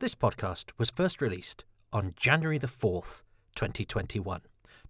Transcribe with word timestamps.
This 0.00 0.14
podcast 0.14 0.70
was 0.78 0.90
first 0.90 1.20
released 1.20 1.64
on 1.92 2.14
January 2.14 2.58
the 2.58 2.68
4th, 2.68 3.22
2021, 3.56 4.42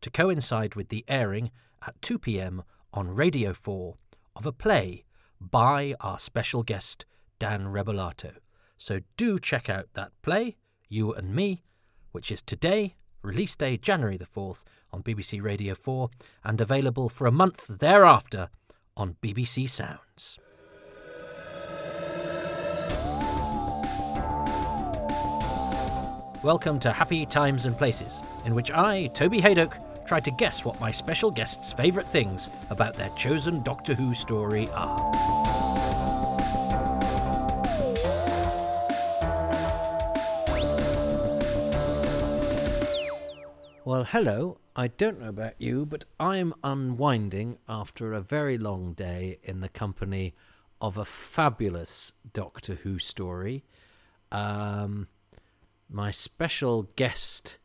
to 0.02 0.10
coincide 0.10 0.74
with 0.74 0.90
the 0.90 1.02
airing 1.08 1.50
at 1.86 2.00
2 2.02 2.18
pm 2.18 2.62
on 2.92 3.14
Radio 3.14 3.54
4 3.54 3.96
of 4.36 4.44
a 4.44 4.52
play 4.52 5.04
by 5.40 5.94
our 6.02 6.18
special 6.18 6.62
guest, 6.62 7.06
Dan 7.38 7.68
Rebellato. 7.68 8.32
So 8.76 9.00
do 9.16 9.38
check 9.38 9.70
out 9.70 9.86
that 9.94 10.12
play, 10.20 10.56
You 10.90 11.14
and 11.14 11.34
Me, 11.34 11.62
which 12.12 12.30
is 12.30 12.42
today, 12.42 12.96
release 13.22 13.56
day 13.56 13.78
January 13.78 14.18
the 14.18 14.26
4th, 14.26 14.62
on 14.92 15.02
BBC 15.02 15.42
Radio 15.42 15.74
4, 15.74 16.10
and 16.44 16.60
available 16.60 17.08
for 17.08 17.26
a 17.26 17.32
month 17.32 17.78
thereafter 17.78 18.50
on 18.94 19.16
BBC 19.22 19.70
Sounds. 19.70 20.38
Welcome 26.44 26.78
to 26.80 26.92
Happy 26.92 27.26
Times 27.26 27.66
and 27.66 27.76
Places, 27.76 28.22
in 28.44 28.54
which 28.54 28.70
I, 28.70 29.08
Toby 29.08 29.40
Hadoke, 29.40 30.06
try 30.06 30.20
to 30.20 30.30
guess 30.30 30.64
what 30.64 30.78
my 30.80 30.88
special 30.92 31.32
guests' 31.32 31.72
favourite 31.72 32.08
things 32.08 32.48
about 32.70 32.94
their 32.94 33.08
chosen 33.16 33.60
Doctor 33.64 33.92
Who 33.94 34.14
story 34.14 34.68
are. 34.72 35.10
Well, 43.84 44.04
hello. 44.04 44.58
I 44.76 44.86
don't 44.86 45.18
know 45.18 45.30
about 45.30 45.54
you, 45.58 45.86
but 45.86 46.04
I'm 46.20 46.54
unwinding 46.62 47.58
after 47.68 48.12
a 48.12 48.20
very 48.20 48.58
long 48.58 48.92
day 48.92 49.40
in 49.42 49.58
the 49.58 49.68
company 49.68 50.34
of 50.80 50.98
a 50.98 51.04
fabulous 51.04 52.12
Doctor 52.32 52.76
Who 52.76 53.00
story. 53.00 53.64
Um, 54.30 55.08
my 55.90 56.10
special 56.10 56.84
guest 56.96 57.58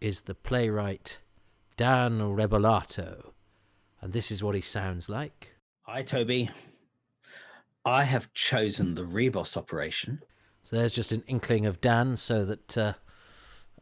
is 0.00 0.22
the 0.22 0.34
playwright 0.34 1.20
Dan 1.76 2.18
Rebellato, 2.18 3.30
and 4.00 4.12
this 4.12 4.30
is 4.30 4.42
what 4.42 4.54
he 4.54 4.60
sounds 4.60 5.08
like. 5.08 5.54
Hi, 5.82 6.02
Toby. 6.02 6.50
I 7.84 8.02
have 8.04 8.32
chosen 8.34 8.94
the 8.94 9.04
Ribos 9.04 9.56
operation. 9.56 10.22
So 10.64 10.76
there's 10.76 10.92
just 10.92 11.12
an 11.12 11.22
inkling 11.26 11.66
of 11.66 11.80
Dan, 11.80 12.16
so 12.16 12.44
that 12.44 12.76
uh, 12.76 12.92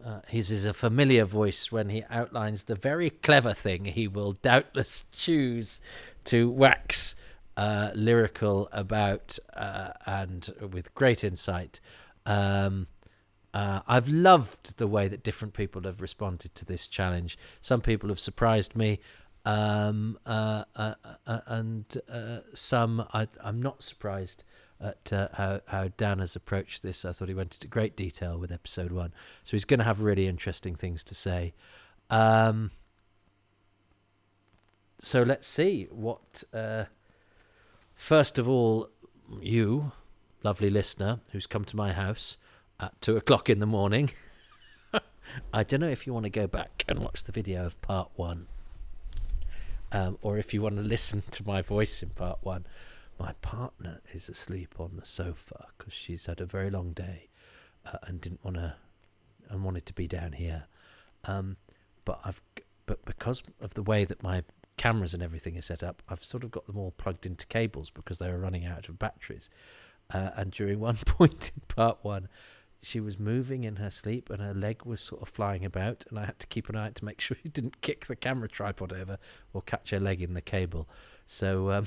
uh, 0.04 0.20
his 0.28 0.50
is 0.50 0.66
a 0.66 0.74
familiar 0.74 1.24
voice 1.24 1.72
when 1.72 1.88
he 1.88 2.04
outlines 2.10 2.64
the 2.64 2.74
very 2.74 3.10
clever 3.10 3.54
thing 3.54 3.86
he 3.86 4.06
will 4.06 4.32
doubtless 4.32 5.06
choose 5.12 5.80
to 6.24 6.50
wax 6.50 7.14
uh, 7.56 7.90
lyrical 7.94 8.68
about 8.72 9.38
uh, 9.54 9.92
and 10.04 10.52
with 10.70 10.94
great 10.94 11.24
insight. 11.24 11.80
Um, 12.26 12.88
uh, 13.56 13.80
I've 13.88 14.10
loved 14.10 14.76
the 14.76 14.86
way 14.86 15.08
that 15.08 15.22
different 15.22 15.54
people 15.54 15.80
have 15.84 16.02
responded 16.02 16.54
to 16.56 16.66
this 16.66 16.86
challenge. 16.86 17.38
Some 17.62 17.80
people 17.80 18.10
have 18.10 18.20
surprised 18.20 18.76
me, 18.76 19.00
um, 19.46 20.18
uh, 20.26 20.64
uh, 20.74 20.94
uh 21.26 21.40
and 21.46 21.86
uh, 22.06 22.40
some 22.52 23.06
I, 23.14 23.28
am 23.42 23.62
not 23.62 23.82
surprised 23.82 24.44
at 24.78 25.10
uh, 25.10 25.28
how, 25.32 25.60
how 25.68 25.88
Dan 25.96 26.18
has 26.18 26.36
approached 26.36 26.82
this. 26.82 27.06
I 27.06 27.12
thought 27.12 27.28
he 27.28 27.34
went 27.34 27.54
into 27.54 27.66
great 27.66 27.96
detail 27.96 28.36
with 28.36 28.52
episode 28.52 28.92
one, 28.92 29.14
so 29.42 29.52
he's 29.52 29.64
going 29.64 29.78
to 29.78 29.84
have 29.84 30.02
really 30.02 30.26
interesting 30.26 30.74
things 30.74 31.02
to 31.04 31.14
say. 31.14 31.54
Um, 32.10 32.72
so 34.98 35.22
let's 35.22 35.48
see 35.48 35.88
what. 35.90 36.44
first 37.94 38.38
of 38.38 38.46
all, 38.50 38.90
you, 39.40 39.92
lovely 40.42 40.68
listener, 40.68 41.20
who's 41.32 41.46
come 41.46 41.64
to 41.64 41.74
my 41.74 41.94
house 41.94 42.36
at 42.80 43.00
two 43.00 43.16
o'clock 43.16 43.48
in 43.48 43.58
the 43.58 43.66
morning. 43.66 44.10
I 45.52 45.62
don't 45.62 45.80
know 45.80 45.88
if 45.88 46.06
you 46.06 46.12
want 46.12 46.24
to 46.24 46.30
go 46.30 46.46
back 46.46 46.84
and 46.88 46.98
watch 47.00 47.24
the 47.24 47.32
video 47.32 47.66
of 47.66 47.80
part 47.82 48.10
one, 48.16 48.46
um, 49.92 50.18
or 50.22 50.38
if 50.38 50.54
you 50.54 50.62
want 50.62 50.76
to 50.76 50.82
listen 50.82 51.22
to 51.32 51.46
my 51.46 51.62
voice 51.62 52.02
in 52.02 52.10
part 52.10 52.38
one. 52.42 52.66
My 53.18 53.32
partner 53.40 54.00
is 54.12 54.28
asleep 54.28 54.74
on 54.78 54.92
the 54.96 55.06
sofa 55.06 55.68
because 55.76 55.94
she's 55.94 56.26
had 56.26 56.40
a 56.40 56.46
very 56.46 56.70
long 56.70 56.92
day 56.92 57.28
uh, 57.86 57.96
and 58.02 58.20
didn't 58.20 58.44
want 58.44 58.56
to 58.56 58.74
and 59.48 59.64
wanted 59.64 59.86
to 59.86 59.94
be 59.94 60.06
down 60.06 60.32
here. 60.32 60.64
Um, 61.24 61.56
but 62.04 62.20
I've 62.24 62.42
but 62.86 63.04
because 63.04 63.42
of 63.60 63.74
the 63.74 63.82
way 63.82 64.04
that 64.04 64.22
my 64.22 64.44
cameras 64.76 65.14
and 65.14 65.22
everything 65.22 65.56
is 65.56 65.66
set 65.66 65.82
up, 65.82 66.02
I've 66.08 66.22
sort 66.22 66.44
of 66.44 66.50
got 66.50 66.66
them 66.66 66.78
all 66.78 66.92
plugged 66.92 67.26
into 67.26 67.46
cables 67.46 67.90
because 67.90 68.18
they 68.18 68.30
were 68.30 68.38
running 68.38 68.64
out 68.64 68.88
of 68.88 68.98
batteries. 68.98 69.50
Uh, 70.12 70.30
and 70.36 70.52
during 70.52 70.78
one 70.80 70.96
point 70.96 71.52
in 71.54 71.62
part 71.68 71.98
one, 72.02 72.28
she 72.82 73.00
was 73.00 73.18
moving 73.18 73.64
in 73.64 73.76
her 73.76 73.90
sleep 73.90 74.30
and 74.30 74.40
her 74.40 74.54
leg 74.54 74.84
was 74.84 75.00
sort 75.00 75.22
of 75.22 75.28
flying 75.28 75.64
about 75.64 76.04
and 76.08 76.18
I 76.18 76.26
had 76.26 76.38
to 76.40 76.46
keep 76.46 76.68
an 76.68 76.76
eye 76.76 76.86
out 76.86 76.94
to 76.96 77.04
make 77.04 77.20
sure 77.22 77.36
she 77.42 77.48
didn't 77.48 77.80
kick 77.80 78.06
the 78.06 78.16
camera 78.16 78.48
tripod 78.48 78.92
over 78.92 79.18
or 79.52 79.62
catch 79.62 79.90
her 79.90 80.00
leg 80.00 80.22
in 80.22 80.34
the 80.34 80.40
cable. 80.40 80.88
So 81.24 81.70
um, 81.72 81.86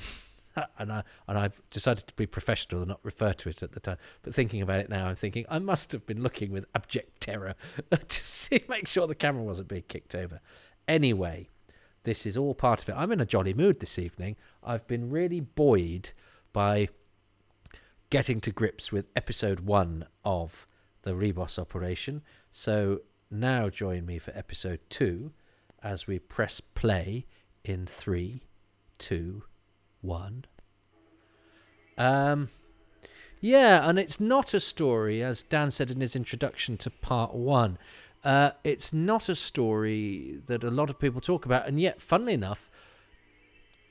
and 0.78 0.92
I 0.92 1.02
and 1.28 1.38
I 1.38 1.50
decided 1.70 2.06
to 2.06 2.14
be 2.14 2.26
professional 2.26 2.82
and 2.82 2.88
not 2.88 3.00
refer 3.02 3.32
to 3.32 3.48
it 3.48 3.62
at 3.62 3.72
the 3.72 3.80
time. 3.80 3.98
But 4.22 4.34
thinking 4.34 4.62
about 4.62 4.80
it 4.80 4.88
now, 4.88 5.06
I'm 5.06 5.14
thinking 5.14 5.46
I 5.48 5.58
must 5.58 5.92
have 5.92 6.06
been 6.06 6.22
looking 6.22 6.50
with 6.50 6.66
abject 6.74 7.20
terror 7.20 7.54
to 7.90 8.26
see 8.26 8.64
make 8.68 8.88
sure 8.88 9.06
the 9.06 9.14
camera 9.14 9.42
wasn't 9.42 9.68
being 9.68 9.84
kicked 9.88 10.14
over. 10.14 10.40
Anyway, 10.88 11.48
this 12.04 12.26
is 12.26 12.36
all 12.36 12.54
part 12.54 12.82
of 12.82 12.88
it. 12.88 12.94
I'm 12.96 13.12
in 13.12 13.20
a 13.20 13.26
jolly 13.26 13.54
mood 13.54 13.80
this 13.80 13.98
evening. 13.98 14.36
I've 14.62 14.86
been 14.86 15.10
really 15.10 15.40
buoyed 15.40 16.12
by 16.52 16.88
getting 18.08 18.40
to 18.40 18.50
grips 18.50 18.90
with 18.90 19.06
episode 19.14 19.60
one 19.60 20.06
of 20.24 20.66
the 21.02 21.12
Ribos 21.12 21.58
operation. 21.58 22.22
So 22.52 23.00
now 23.30 23.68
join 23.68 24.06
me 24.06 24.18
for 24.18 24.32
episode 24.36 24.80
two 24.88 25.32
as 25.82 26.06
we 26.06 26.18
press 26.18 26.60
play 26.60 27.26
in 27.64 27.86
three, 27.86 28.42
two, 28.98 29.44
one. 30.00 30.44
Um, 31.96 32.48
yeah, 33.40 33.88
and 33.88 33.98
it's 33.98 34.20
not 34.20 34.54
a 34.54 34.60
story, 34.60 35.22
as 35.22 35.42
Dan 35.42 35.70
said 35.70 35.90
in 35.90 36.00
his 36.00 36.16
introduction 36.16 36.76
to 36.78 36.90
part 36.90 37.34
one. 37.34 37.78
Uh, 38.22 38.50
it's 38.64 38.92
not 38.92 39.28
a 39.28 39.34
story 39.34 40.40
that 40.46 40.62
a 40.62 40.70
lot 40.70 40.90
of 40.90 40.98
people 40.98 41.20
talk 41.20 41.46
about, 41.46 41.66
and 41.66 41.80
yet, 41.80 42.02
funnily 42.02 42.34
enough, 42.34 42.70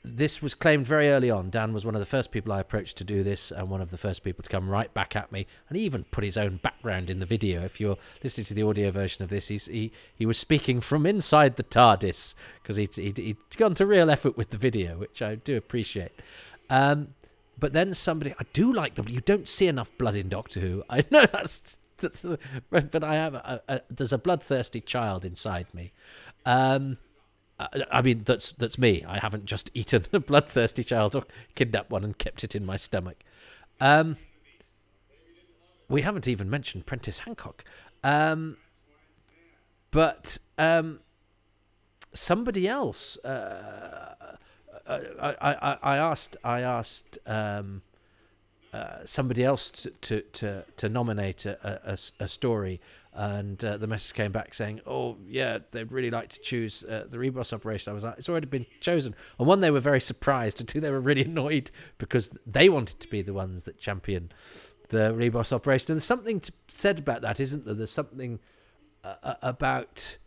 this 0.02 0.40
was 0.40 0.54
claimed 0.54 0.86
very 0.86 1.10
early 1.10 1.30
on. 1.30 1.50
Dan 1.50 1.72
was 1.72 1.84
one 1.84 1.94
of 1.94 2.00
the 2.00 2.06
first 2.06 2.30
people 2.32 2.52
I 2.52 2.60
approached 2.60 2.96
to 2.98 3.04
do 3.04 3.22
this, 3.22 3.50
and 3.50 3.68
one 3.68 3.82
of 3.82 3.90
the 3.90 3.98
first 3.98 4.24
people 4.24 4.42
to 4.42 4.48
come 4.48 4.68
right 4.68 4.92
back 4.94 5.14
at 5.14 5.30
me. 5.30 5.46
And 5.68 5.76
he 5.76 5.84
even 5.84 6.04
put 6.04 6.24
his 6.24 6.38
own 6.38 6.56
background 6.62 7.10
in 7.10 7.18
the 7.18 7.26
video. 7.26 7.62
If 7.62 7.80
you're 7.80 7.98
listening 8.22 8.46
to 8.46 8.54
the 8.54 8.62
audio 8.62 8.90
version 8.90 9.22
of 9.22 9.28
this, 9.28 9.48
he 9.48 9.92
he 10.14 10.26
was 10.26 10.38
speaking 10.38 10.80
from 10.80 11.06
inside 11.06 11.56
the 11.56 11.64
TARDIS 11.64 12.34
because 12.62 12.76
he'd, 12.76 12.94
he'd, 12.94 13.18
he'd 13.18 13.36
gone 13.56 13.74
to 13.74 13.86
real 13.86 14.10
effort 14.10 14.36
with 14.36 14.50
the 14.50 14.56
video, 14.56 14.96
which 14.96 15.20
I 15.20 15.34
do 15.34 15.56
appreciate. 15.56 16.12
Um, 16.70 17.14
but 17.58 17.72
then 17.74 17.92
somebody, 17.92 18.34
I 18.38 18.44
do 18.52 18.72
like 18.72 18.94
them. 18.94 19.06
You 19.08 19.20
don't 19.20 19.48
see 19.48 19.66
enough 19.66 19.96
blood 19.98 20.16
in 20.16 20.28
Doctor 20.28 20.60
Who. 20.60 20.82
I 20.90 21.04
know 21.10 21.26
that's, 21.26 21.78
that's 21.98 22.24
but 22.70 23.04
I 23.04 23.14
have 23.14 23.34
a, 23.34 23.60
a, 23.68 23.80
there's 23.90 24.14
a 24.14 24.18
bloodthirsty 24.18 24.80
child 24.80 25.24
inside 25.26 25.72
me. 25.74 25.92
Um, 26.46 26.96
I 27.90 28.02
mean, 28.02 28.22
that's 28.24 28.50
that's 28.50 28.78
me. 28.78 29.04
I 29.06 29.18
haven't 29.18 29.44
just 29.44 29.70
eaten 29.74 30.04
a 30.12 30.20
bloodthirsty 30.20 30.84
child 30.84 31.14
or 31.14 31.24
kidnapped 31.54 31.90
one 31.90 32.04
and 32.04 32.16
kept 32.16 32.44
it 32.44 32.54
in 32.54 32.64
my 32.64 32.76
stomach. 32.76 33.18
Um, 33.80 34.16
we 35.88 36.02
haven't 36.02 36.28
even 36.28 36.48
mentioned 36.48 36.86
Prentice 36.86 37.20
Hancock. 37.20 37.64
Um, 38.04 38.56
but 39.90 40.38
um, 40.56 41.00
somebody 42.14 42.68
else. 42.68 43.16
Uh, 43.18 44.14
I, 44.86 45.36
I, 45.40 45.78
I 45.82 45.96
asked. 45.98 46.36
I 46.42 46.60
asked 46.60 47.18
um, 47.26 47.82
uh, 48.72 49.04
somebody 49.04 49.44
else 49.44 49.70
to 49.70 49.90
to 49.90 50.20
to, 50.32 50.64
to 50.76 50.88
nominate 50.88 51.46
a, 51.46 51.80
a, 51.92 51.98
a 52.24 52.28
story 52.28 52.80
and 53.12 53.64
uh, 53.64 53.76
the 53.76 53.88
message 53.88 54.14
came 54.14 54.30
back 54.30 54.54
saying, 54.54 54.80
"Oh 54.86 55.16
yeah, 55.26 55.58
they'd 55.72 55.90
really 55.90 56.10
like 56.10 56.28
to 56.28 56.40
choose 56.40 56.84
uh, 56.84 57.06
the 57.08 57.18
Ribos 57.18 57.52
operation." 57.52 57.90
I 57.90 57.94
was 57.94 58.04
like, 58.04 58.18
"It's 58.18 58.28
already 58.28 58.46
been 58.46 58.66
chosen." 58.78 59.16
And 59.38 59.48
one, 59.48 59.60
they 59.60 59.70
were 59.70 59.80
very 59.80 60.00
surprised, 60.00 60.60
and 60.60 60.68
two, 60.68 60.80
they 60.80 60.90
were 60.90 61.00
really 61.00 61.24
annoyed 61.24 61.70
because 61.98 62.36
they 62.46 62.68
wanted 62.68 63.00
to 63.00 63.08
be 63.08 63.22
the 63.22 63.32
ones 63.32 63.64
that 63.64 63.78
champion 63.78 64.30
the 64.90 65.12
Ribos 65.12 65.52
operation. 65.52 65.92
And 65.92 65.96
there's 65.96 66.04
something 66.04 66.42
said 66.68 66.98
about 67.00 67.22
that, 67.22 67.40
isn't 67.40 67.64
there? 67.64 67.74
There's 67.74 67.90
something 67.90 68.38
uh, 69.02 69.14
uh 69.22 69.34
about 69.42 70.18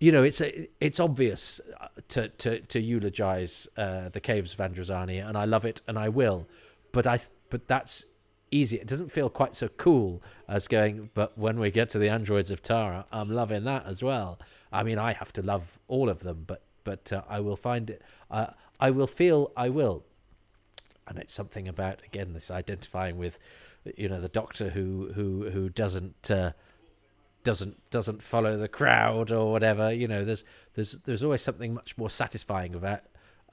you 0.00 0.12
know, 0.12 0.22
it's 0.22 0.40
a, 0.40 0.68
it's 0.80 1.00
obvious 1.00 1.60
to 2.08 2.28
to 2.28 2.60
to 2.60 2.80
eulogize 2.80 3.66
uh, 3.76 4.08
the 4.10 4.20
caves 4.20 4.52
of 4.52 4.60
Androzani, 4.60 5.26
and 5.26 5.36
I 5.36 5.46
love 5.46 5.64
it, 5.64 5.82
and 5.88 5.98
I 5.98 6.10
will. 6.10 6.46
But 6.94 7.06
I 7.06 7.18
but 7.50 7.68
that's 7.68 8.06
easy. 8.50 8.76
It 8.76 8.86
doesn't 8.86 9.10
feel 9.10 9.28
quite 9.28 9.54
so 9.54 9.68
cool 9.68 10.22
as 10.48 10.68
going, 10.68 11.10
but 11.14 11.36
when 11.36 11.58
we 11.58 11.70
get 11.70 11.90
to 11.90 11.98
the 11.98 12.08
androids 12.08 12.50
of 12.50 12.62
Tara, 12.62 13.04
I'm 13.12 13.30
loving 13.30 13.64
that 13.64 13.84
as 13.84 14.02
well. 14.02 14.38
I 14.72 14.82
mean, 14.82 14.98
I 14.98 15.12
have 15.12 15.32
to 15.34 15.42
love 15.42 15.78
all 15.88 16.08
of 16.08 16.20
them, 16.20 16.44
but 16.46 16.62
but 16.84 17.12
uh, 17.12 17.22
I 17.28 17.40
will 17.40 17.56
find 17.56 17.90
it. 17.90 18.02
Uh, 18.30 18.46
I 18.78 18.90
will 18.90 19.06
feel 19.06 19.52
I 19.56 19.68
will, 19.68 20.04
and 21.08 21.18
it's 21.18 21.34
something 21.34 21.68
about 21.68 22.02
again 22.04 22.32
this 22.32 22.50
identifying 22.50 23.18
with 23.18 23.38
you 23.96 24.08
know 24.08 24.20
the 24.20 24.28
Doctor 24.28 24.70
who 24.70 25.12
who 25.14 25.50
who 25.50 25.68
doesn't. 25.68 26.30
Uh, 26.30 26.52
doesn't 27.42 27.90
doesn't 27.90 28.22
follow 28.22 28.56
the 28.56 28.68
crowd 28.68 29.30
or 29.30 29.52
whatever 29.52 29.92
you 29.92 30.08
know 30.08 30.24
there's 30.24 30.46
there's 30.72 30.92
there's 31.00 31.22
always 31.22 31.42
something 31.42 31.74
much 31.74 31.94
more 31.98 32.08
satisfying 32.08 32.74
about 32.74 33.02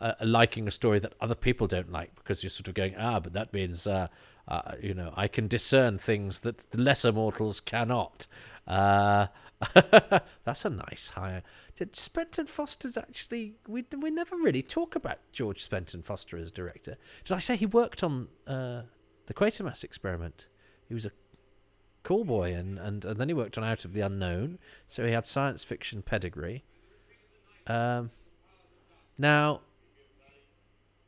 uh, 0.01 0.13
liking 0.21 0.67
a 0.67 0.71
story 0.71 0.99
that 0.99 1.13
other 1.21 1.35
people 1.35 1.67
don't 1.67 1.91
like 1.91 2.13
because 2.15 2.43
you're 2.43 2.49
sort 2.49 2.67
of 2.67 2.73
going 2.73 2.95
ah 2.97 3.19
but 3.19 3.33
that 3.33 3.53
means 3.53 3.87
uh, 3.87 4.07
uh, 4.47 4.73
you 4.81 4.93
know 4.93 5.13
I 5.15 5.27
can 5.27 5.47
discern 5.47 5.97
things 5.97 6.41
that 6.41 6.69
the 6.71 6.81
lesser 6.81 7.11
mortals 7.11 7.59
cannot. 7.59 8.27
Uh, 8.67 9.27
that's 10.43 10.65
a 10.65 10.69
nice 10.69 11.11
hire 11.15 11.43
did 11.75 11.93
Spenton 11.93 12.47
Foster's 12.47 12.97
actually 12.97 13.55
we 13.67 13.83
we 13.97 14.11
never 14.11 14.35
really 14.35 14.61
talk 14.61 14.95
about 14.95 15.19
George 15.31 15.67
Spenton 15.67 16.03
Foster 16.03 16.37
as 16.37 16.51
director. 16.51 16.97
Did 17.25 17.35
I 17.35 17.39
say 17.39 17.55
he 17.55 17.65
worked 17.65 18.03
on 18.03 18.27
uh, 18.45 18.83
the 19.27 19.33
Quatermass 19.33 19.83
experiment? 19.83 20.47
He 20.87 20.93
was 20.93 21.05
a 21.05 21.11
cool 22.03 22.25
boy 22.25 22.53
and, 22.53 22.79
and, 22.79 23.05
and 23.05 23.19
then 23.19 23.27
he 23.29 23.33
worked 23.33 23.57
on 23.57 23.63
Out 23.63 23.85
of 23.85 23.93
the 23.93 24.01
Unknown 24.01 24.59
so 24.87 25.05
he 25.05 25.11
had 25.11 25.25
science 25.25 25.63
fiction 25.63 26.01
pedigree. 26.01 26.63
Um, 27.67 28.11
now 29.17 29.61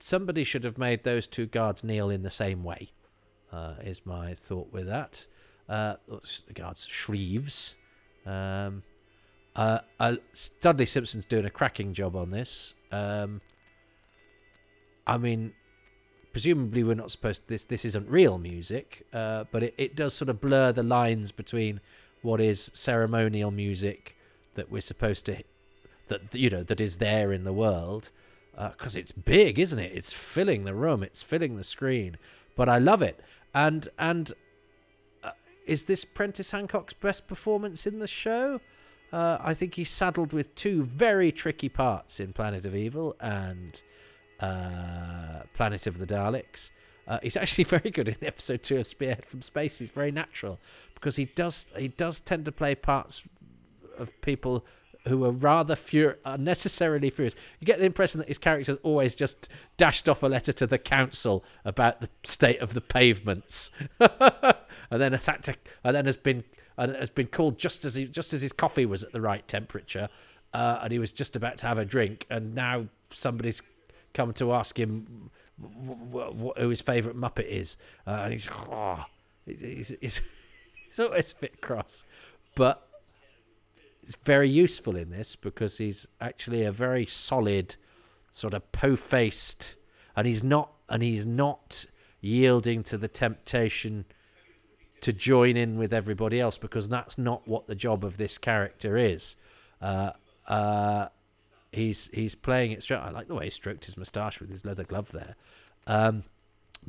somebody 0.04 0.44
should 0.44 0.66
have 0.66 0.78
made 0.78 1.04
those 1.04 1.28
two 1.28 1.46
guards 1.46 1.82
kneel 1.82 2.10
in 2.10 2.24
the 2.24 2.30
same 2.30 2.62
way. 2.64 2.92
Uh, 3.54 3.76
is 3.84 4.06
my 4.06 4.34
thought 4.34 4.72
with 4.74 4.88
that. 4.88 5.26
Uh, 5.70 5.96
the 6.08 6.54
guards 6.54 6.86
Shrieves. 6.86 7.76
Um, 8.26 8.84
uh, 9.56 9.80
uh, 10.00 10.16
Dudley 10.60 10.86
Simpson's 10.86 11.26
doing 11.26 11.46
a 11.46 11.50
cracking 11.50 11.94
job 11.94 12.18
on 12.18 12.32
this. 12.32 12.76
Um, 12.92 13.40
I 15.08 15.18
mean, 15.18 15.54
presumably 16.34 16.84
we're 16.84 16.96
not 16.96 17.12
supposed 17.12 17.44
to, 17.44 17.50
this. 17.50 17.66
This 17.66 17.86
isn't 17.86 18.10
real 18.10 18.38
music, 18.38 19.06
uh, 19.14 19.46
but 19.52 19.64
it, 19.64 19.74
it 19.78 19.96
does 19.96 20.14
sort 20.14 20.30
of 20.30 20.42
blur 20.42 20.74
the 20.74 20.84
lines 20.84 21.32
between 21.32 21.80
what 22.24 22.42
is 22.42 22.72
ceremonial 22.74 23.52
music 23.52 24.18
that 24.56 24.70
we're 24.70 24.82
supposed 24.82 25.26
to 25.28 25.44
that 26.08 26.36
you 26.36 26.50
know 26.50 26.64
that 26.64 26.82
is 26.82 26.98
there 26.98 27.32
in 27.32 27.44
the 27.44 27.54
world 27.54 28.12
because 28.56 28.96
uh, 28.96 29.00
it's 29.00 29.12
big, 29.12 29.60
isn't 29.60 29.80
it? 29.80 29.92
It's 29.94 30.14
filling 30.14 30.64
the 30.64 30.74
room, 30.74 31.04
it's 31.04 31.24
filling 31.24 31.58
the 31.58 31.64
screen. 31.64 32.18
But 32.56 32.70
I 32.70 32.78
love 32.78 33.02
it. 33.02 33.20
And 33.54 33.88
and 33.98 34.32
uh, 35.24 35.32
is 35.66 35.86
this 35.86 36.06
Prentice 36.06 36.52
Hancock's 36.52 36.94
best 36.94 37.28
performance 37.28 37.88
in 37.88 38.00
the 38.00 38.08
show? 38.08 38.60
Uh, 39.12 39.38
I 39.40 39.54
think 39.54 39.76
he's 39.76 39.92
saddled 39.92 40.34
with 40.34 40.56
two 40.56 40.84
very 40.84 41.32
tricky 41.32 41.70
parts 41.70 42.20
in 42.20 42.34
Planet 42.34 42.66
of 42.66 42.76
Evil 42.76 43.16
and 43.20 43.82
uh, 44.40 45.44
Planet 45.54 45.86
of 45.86 46.00
the 46.00 46.08
Daleks. 46.08 46.72
Uh, 47.08 47.20
he's 47.22 47.38
actually 47.44 47.66
very 47.66 47.92
good 47.92 48.10
in 48.10 48.18
episode 48.24 48.64
two 48.64 48.78
of 48.78 48.88
Spearhead 48.88 49.26
from 49.26 49.42
Space. 49.42 49.80
He's 49.80 49.92
very 49.92 50.12
natural 50.12 50.60
because 50.96 51.16
he 51.16 51.26
does 51.26 51.68
he 51.78 51.90
does 51.90 52.20
tend 52.20 52.46
to 52.46 52.52
play 52.52 52.76
parts 52.76 53.24
of 53.98 54.10
people 54.22 54.66
who 55.08 55.26
are 55.26 55.32
rather 55.32 55.76
fur- 55.76 56.18
unnecessarily 56.26 57.10
furious. 57.10 57.36
You 57.60 57.66
get 57.66 57.80
the 57.80 57.86
impression 57.86 58.20
that 58.20 58.28
his 58.28 58.38
character's 58.38 58.78
always 58.84 59.16
just 59.16 59.50
dashed 59.78 60.08
off 60.08 60.24
a 60.24 60.28
letter 60.28 60.54
to 60.54 60.68
the 60.68 60.78
council 60.78 61.44
about 61.66 62.02
the 62.02 62.10
state 62.24 62.60
of 62.60 62.74
the 62.74 62.82
pavements, 62.82 63.72
and 64.00 65.02
then 65.02 65.14
has 65.14 65.26
had 65.26 65.44
to, 65.44 65.56
and 65.84 65.96
then 65.96 66.06
has 66.06 66.18
been 66.18 66.44
and 66.78 66.96
has 66.96 67.10
been 67.10 67.28
called 67.28 67.60
just 67.60 67.86
as 67.86 67.96
he, 67.96 68.06
just 68.06 68.34
as 68.34 68.42
his 68.42 68.52
coffee 68.52 68.86
was 68.86 69.04
at 69.04 69.12
the 69.12 69.22
right 69.22 69.48
temperature, 69.48 70.10
uh, 70.54 70.80
and 70.82 70.92
he 70.92 71.00
was 71.00 71.12
just 71.12 71.36
about 71.36 71.58
to 71.60 71.68
have 71.68 71.78
a 71.78 71.86
drink, 71.86 72.26
and 72.30 72.56
now 72.56 72.88
somebody's 73.12 73.62
come 74.14 74.34
to 74.34 74.54
ask 74.54 74.80
him 74.80 75.30
who 75.62 76.70
his 76.70 76.82
favourite 76.82 77.18
Muppet 77.18 77.48
is, 77.48 77.78
uh, 78.08 78.22
and 78.24 78.34
he's 78.34 78.50
oh, 78.50 79.04
he's, 79.46 79.94
he's, 80.02 80.22
he's 80.86 81.00
always 81.00 81.34
a 81.34 81.36
bit 81.36 81.62
cross, 81.62 82.06
but 82.56 82.88
it's 84.04 84.18
very 84.24 84.50
useful 84.50 84.96
in 84.96 85.10
this 85.10 85.36
because 85.36 85.78
he's 85.78 86.08
actually 86.20 86.64
a 86.64 86.72
very 86.72 87.06
solid 87.06 87.76
sort 88.32 88.54
of 88.54 88.70
po-faced 88.72 89.76
and 90.16 90.28
he's 90.28 90.44
not 90.44 90.72
and 90.90 91.02
he's 91.02 91.26
not 91.26 91.86
yielding 92.20 92.84
to 92.84 92.98
the 92.98 93.08
temptation 93.08 94.06
to 95.02 95.14
join 95.14 95.58
in 95.58 95.78
with 95.78 95.94
everybody 95.94 96.40
else 96.40 96.58
because 96.58 96.88
that's 96.90 97.18
not 97.18 97.48
what 97.48 97.68
the 97.68 97.76
job 97.76 98.04
of 98.04 98.18
this 98.18 98.38
character 98.38 98.98
is. 98.98 99.36
Uh, 99.82 100.12
uh, 100.48 101.08
he's 101.72 102.10
he's 102.14 102.36
playing 102.36 102.72
it 102.72 102.84
straight 102.84 102.98
I 102.98 103.10
like 103.10 103.28
the 103.28 103.36
way 103.36 103.46
he 103.46 103.50
stroked 103.50 103.86
his 103.86 103.98
moustache 103.98 104.40
with 104.40 104.50
his 104.50 104.66
leather 104.66 104.84
glove 104.84 105.12
there. 105.12 105.36
Um, 105.88 106.24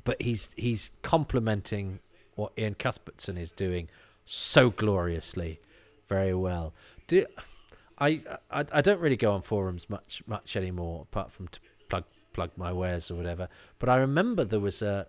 but 0.03 0.21
he's 0.21 0.51
he's 0.57 0.91
complementing 1.03 2.01
what 2.35 2.53
Iain 2.59 2.75
Cuthbertson 2.75 3.39
is 3.39 3.53
doing 3.53 3.89
so 4.25 4.71
gloriously 4.71 5.61
very 6.09 6.35
well 6.35 6.73
do 7.07 7.27
I, 7.99 8.23
I 8.51 8.65
I 8.73 8.81
don't 8.81 9.01
really 9.01 9.17
go 9.17 9.33
on 9.33 9.43
forums 9.43 9.89
much 9.89 10.23
much 10.27 10.57
anymore, 10.57 11.03
apart 11.03 11.33
from 11.33 11.49
to 11.49 11.61
plug 11.89 12.05
plug 12.33 12.51
my 12.57 12.73
wares 12.73 13.11
or 13.11 13.15
whatever. 13.15 13.49
But 13.79 13.89
I 13.89 13.97
remember 13.97 14.45
there 14.45 14.61
was 14.61 14.83
a 14.83 15.07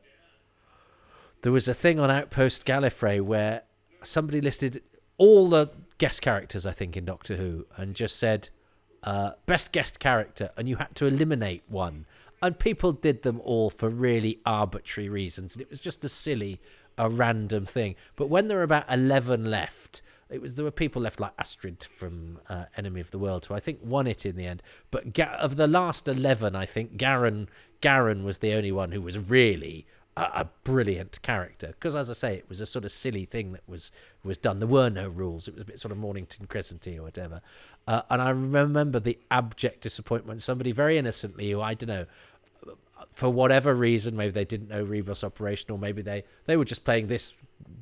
there 1.41 1.51
was 1.51 1.67
a 1.67 1.73
thing 1.73 1.99
on 1.99 2.09
Outpost 2.09 2.65
Gallifrey 2.65 3.21
where 3.21 3.63
somebody 4.03 4.41
listed 4.41 4.81
all 5.17 5.47
the 5.47 5.71
guest 5.97 6.21
characters 6.21 6.65
I 6.65 6.71
think 6.71 6.97
in 6.97 7.05
Doctor 7.05 7.35
Who 7.35 7.65
and 7.77 7.95
just 7.95 8.17
said 8.17 8.49
uh, 9.03 9.31
best 9.45 9.71
guest 9.71 9.99
character, 9.99 10.49
and 10.57 10.67
you 10.67 10.77
had 10.77 10.95
to 10.95 11.05
eliminate 11.05 11.63
one. 11.67 12.05
And 12.41 12.59
people 12.59 12.91
did 12.91 13.23
them 13.23 13.39
all 13.43 13.69
for 13.69 13.89
really 13.89 14.39
arbitrary 14.45 15.09
reasons, 15.09 15.55
and 15.55 15.61
it 15.61 15.69
was 15.69 15.79
just 15.79 16.03
a 16.05 16.09
silly, 16.09 16.59
a 16.97 17.09
random 17.09 17.65
thing. 17.65 17.95
But 18.15 18.29
when 18.29 18.47
there 18.47 18.57
were 18.57 18.63
about 18.63 18.91
eleven 18.91 19.49
left, 19.49 20.01
it 20.35 20.41
was 20.41 20.55
there 20.55 20.65
were 20.65 20.71
people 20.71 21.01
left 21.01 21.19
like 21.19 21.31
Astrid 21.39 21.83
from 21.83 22.39
uh, 22.49 22.65
Enemy 22.77 23.01
of 23.01 23.11
the 23.11 23.17
World, 23.17 23.45
who 23.45 23.53
I 23.53 23.59
think 23.59 23.79
won 23.81 24.05
it 24.05 24.25
in 24.25 24.35
the 24.35 24.45
end. 24.45 24.61
But 24.91 25.13
Ga- 25.13 25.37
of 25.39 25.55
the 25.55 25.67
last 25.67 26.07
eleven, 26.07 26.55
I 26.55 26.65
think 26.65 26.97
Garen 26.97 27.49
Garen 27.81 28.23
was 28.23 28.39
the 28.39 28.53
only 28.53 28.71
one 28.71 28.91
who 28.91 29.01
was 29.01 29.17
really 29.17 29.87
a, 30.17 30.21
a 30.21 30.49
brilliant 30.63 31.21
character. 31.21 31.67
Because 31.67 31.95
as 31.95 32.09
I 32.09 32.13
say, 32.13 32.35
it 32.35 32.49
was 32.49 32.61
a 32.61 32.65
sort 32.65 32.85
of 32.85 32.91
silly 32.91 33.25
thing 33.25 33.53
that 33.53 33.63
was 33.67 33.91
was 34.23 34.37
done. 34.37 34.59
There 34.59 34.67
were 34.67 34.89
no 34.89 35.07
rules. 35.07 35.47
It 35.47 35.55
was 35.55 35.63
a 35.63 35.65
bit 35.65 35.79
sort 35.79 35.91
of 35.93 35.97
Mornington 35.97 36.47
Crescenty 36.47 36.97
or 36.97 37.03
whatever. 37.03 37.41
Uh, 37.87 38.01
and 38.09 38.21
I 38.21 38.29
remember 38.29 38.99
the 38.99 39.17
abject 39.31 39.81
disappointment. 39.81 40.41
Somebody 40.41 40.71
very 40.71 40.97
innocently, 40.97 41.49
who 41.51 41.61
I 41.61 41.75
don't 41.75 41.87
know, 41.87 42.05
for 43.13 43.29
whatever 43.29 43.73
reason, 43.73 44.15
maybe 44.15 44.31
they 44.31 44.45
didn't 44.45 44.69
know 44.69 44.85
Ribos 44.85 45.23
operation, 45.23 45.71
or 45.71 45.77
maybe 45.77 46.01
they 46.01 46.23
they 46.45 46.57
were 46.57 46.65
just 46.65 46.83
playing 46.83 47.07
this 47.07 47.33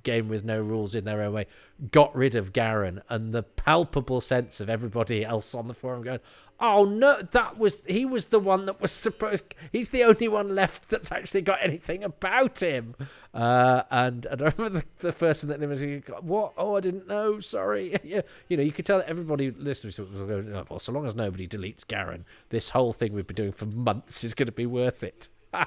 game 0.04 0.28
with 0.28 0.44
no 0.44 0.60
rules 0.60 0.96
in 0.96 1.06
their 1.06 1.22
own 1.22 1.34
way, 1.34 1.48
got 1.92 2.16
rid 2.16 2.36
of 2.36 2.54
Garen, 2.54 3.02
and 3.10 3.34
the 3.34 3.44
palpable 3.44 4.22
sense 4.22 4.60
of 4.60 4.70
everybody 4.70 5.26
else 5.26 5.56
on 5.56 5.68
the 5.68 5.74
forum 5.74 6.04
going, 6.04 6.20
"Oh 6.60 6.86
no, 6.86 7.22
that 7.22 7.58
was 7.58 7.84
he 7.88 8.06
was 8.06 8.26
the 8.26 8.40
one 8.40 8.66
that 8.66 8.82
was 8.82 8.92
supposed. 8.92 9.56
He's 9.72 9.90
the 9.90 10.04
only 10.04 10.28
one 10.28 10.54
left 10.56 10.90
that's 10.90 11.12
actually 11.12 11.42
got 11.42 11.60
anything 11.62 12.04
about 12.04 12.62
him." 12.62 12.96
Uh, 13.34 13.84
and, 13.90 14.26
and 14.26 14.42
I 14.42 14.54
remember 14.58 14.80
the, 14.80 14.86
the 15.00 15.14
person 15.14 15.50
that 15.50 15.60
limited, 15.60 16.08
"What? 16.22 16.54
Oh, 16.58 16.76
I 16.76 16.80
didn't 16.82 17.08
know. 17.08 17.40
Sorry." 17.40 17.98
yeah, 18.04 18.22
you 18.50 18.58
know, 18.58 18.64
you 18.64 18.72
could 18.72 18.86
tell 18.86 19.00
that 19.00 19.10
everybody 19.10 19.52
listening 19.52 19.94
was 19.98 20.22
going, 20.22 20.66
"Well, 20.70 20.80
so 20.80 20.92
long 20.92 21.06
as 21.06 21.16
nobody 21.16 21.48
deletes 21.48 21.88
Garen, 21.88 22.26
this 22.50 22.70
whole 22.70 22.92
thing 22.92 23.14
we've 23.14 23.28
been 23.28 23.36
doing 23.36 23.52
for 23.52 23.66
months 23.66 24.24
is 24.24 24.34
going 24.34 24.48
to 24.48 24.52
be 24.52 24.66
worth 24.66 25.04
it." 25.04 25.30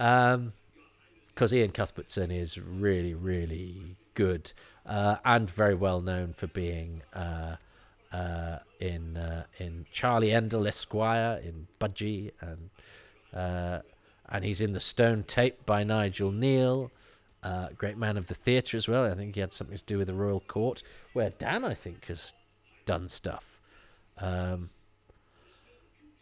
um 0.00 0.52
because 1.40 1.54
Iain 1.54 1.70
Cuthbertson 1.70 2.30
is 2.30 2.58
really, 2.58 3.14
really 3.14 3.96
good 4.12 4.52
uh, 4.84 5.16
and 5.24 5.48
very 5.48 5.74
well 5.74 6.02
known 6.02 6.34
for 6.34 6.48
being 6.48 7.00
uh, 7.14 7.56
uh, 8.12 8.58
in 8.78 9.16
uh, 9.16 9.44
in 9.58 9.86
Charlie 9.90 10.32
Endell 10.32 10.68
Esquire 10.68 11.40
in 11.42 11.66
Budgie 11.80 12.32
and 12.42 12.68
uh, 13.32 13.80
and 14.28 14.44
he's 14.44 14.60
in 14.60 14.74
the 14.74 14.80
Stone 14.80 15.24
Tape 15.26 15.64
by 15.64 15.82
Nigel 15.82 16.30
Kneale. 16.30 16.90
Uh, 17.42 17.68
great 17.74 17.96
man 17.96 18.18
of 18.18 18.28
the 18.28 18.34
theatre 18.34 18.76
as 18.76 18.86
well. 18.86 19.10
I 19.10 19.14
think 19.14 19.34
he 19.34 19.40
had 19.40 19.54
something 19.54 19.78
to 19.78 19.84
do 19.86 19.96
with 19.96 20.08
the 20.08 20.14
Royal 20.14 20.40
Court, 20.40 20.82
where 21.14 21.30
Dan 21.30 21.64
I 21.64 21.72
think 21.72 22.04
has 22.08 22.34
done 22.84 23.08
stuff. 23.08 23.62
Um, 24.18 24.68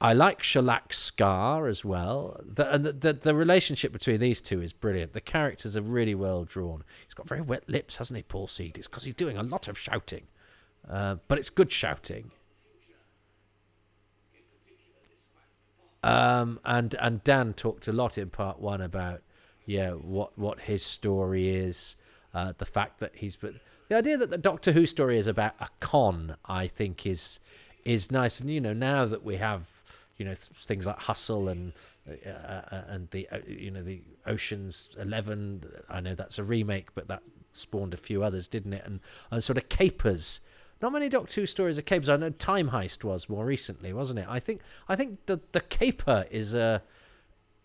I 0.01 0.13
like 0.13 0.43
Shellac 0.43 0.93
Scar 0.93 1.67
as 1.67 1.85
well. 1.85 2.41
The, 2.45 2.79
the, 2.79 2.93
the, 2.93 3.13
the 3.15 3.35
relationship 3.35 3.93
between 3.93 4.21
these 4.21 4.41
two 4.41 4.63
is 4.63 4.73
brilliant. 4.73 5.13
The 5.13 5.21
characters 5.21 5.77
are 5.77 5.83
really 5.83 6.15
well 6.15 6.45
drawn. 6.45 6.85
He's 7.05 7.15
got 7.15 7.27
very 7.27 7.41
wet 7.41 7.69
lips, 7.69 7.97
hasn't 7.97 8.17
he, 8.17 8.23
Paul 8.23 8.47
Seed? 8.47 8.79
It's 8.79 8.87
because 8.87 9.03
he's 9.03 9.15
doing 9.15 9.37
a 9.37 9.43
lot 9.43 9.67
of 9.67 9.77
shouting, 9.77 10.29
uh, 10.89 11.17
but 11.27 11.39
it's 11.39 11.51
good 11.51 11.73
shouting. 11.73 12.31
Um, 16.05 16.61
and 16.65 16.95
and 17.01 17.25
Dan 17.25 17.55
talked 17.55 17.89
a 17.89 17.93
lot 17.93 18.19
in 18.19 18.31
part 18.31 18.61
one 18.61 18.81
about 18.81 19.21
yeah 19.67 19.91
what 19.91 20.39
what 20.39 20.61
his 20.61 20.85
story 20.85 21.49
is, 21.49 21.97
uh, 22.33 22.53
the 22.57 22.65
fact 22.65 23.01
that 23.01 23.17
he's 23.17 23.35
but 23.35 23.55
the 23.89 23.97
idea 23.97 24.17
that 24.17 24.31
the 24.31 24.39
Doctor 24.39 24.71
Who 24.71 24.87
story 24.87 25.19
is 25.19 25.27
about 25.27 25.55
a 25.59 25.69
con, 25.81 26.37
I 26.45 26.69
think 26.69 27.05
is 27.05 27.41
is 27.85 28.13
nice. 28.13 28.39
And 28.39 28.49
you 28.49 28.61
know 28.61 28.73
now 28.73 29.07
that 29.07 29.25
we 29.25 29.39
have 29.39 29.78
you 30.19 30.25
know 30.25 30.35
things 30.35 30.87
like 30.87 30.99
Hustle 30.99 31.49
and 31.49 31.73
uh, 32.09 32.29
uh, 32.29 32.83
and 32.89 33.09
the 33.11 33.29
uh, 33.31 33.39
you 33.47 33.71
know 33.71 33.83
the 33.83 34.03
Ocean's 34.27 34.91
Eleven. 34.99 35.65
I 35.89 36.01
know 36.01 36.15
that's 36.15 36.39
a 36.39 36.45
remake, 36.45 36.95
but 36.95 37.09
that 37.09 37.23
spawned 37.53 37.95
a 37.95 37.97
few 37.97 38.23
others, 38.23 38.49
didn't 38.49 38.75
it? 38.75 38.83
And 38.85 39.01
uh, 39.33 39.41
sort 39.41 39.57
of 39.57 39.69
capers. 39.69 40.41
Not 40.81 40.93
many 40.93 41.09
Doctor 41.09 41.41
Who 41.41 41.47
stories 41.47 41.79
are 41.79 41.83
capers. 41.83 42.09
I 42.09 42.17
know 42.17 42.31
Time 42.31 42.71
Heist 42.71 43.03
was 43.03 43.29
more 43.29 43.45
recently, 43.45 43.93
wasn't 43.93 44.19
it? 44.19 44.27
I 44.29 44.41
think 44.41 44.61
I 44.89 44.97
think 44.97 45.27
the 45.27 45.41
the 45.53 45.61
caper 45.61 46.27
is 46.31 46.53
a 46.53 46.83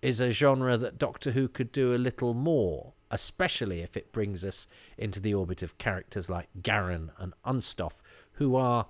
is 0.03 0.21
a 0.21 0.29
genre 0.29 0.77
that 0.77 0.99
Doctor 0.99 1.31
Who 1.31 1.47
could 1.47 1.71
do 1.71 1.95
a 1.95 1.97
little 1.97 2.33
more, 2.33 2.93
especially 3.09 3.81
if 3.81 3.97
it 3.97 4.11
brings 4.11 4.45
us 4.45 4.67
into 4.97 5.19
the 5.19 5.33
orbit 5.33 5.63
of 5.63 5.77
characters 5.77 6.29
like 6.29 6.49
Garen 6.61 7.11
and 7.17 7.33
Unstoffe, 7.45 8.01
who 8.33 8.55
are 8.55 8.87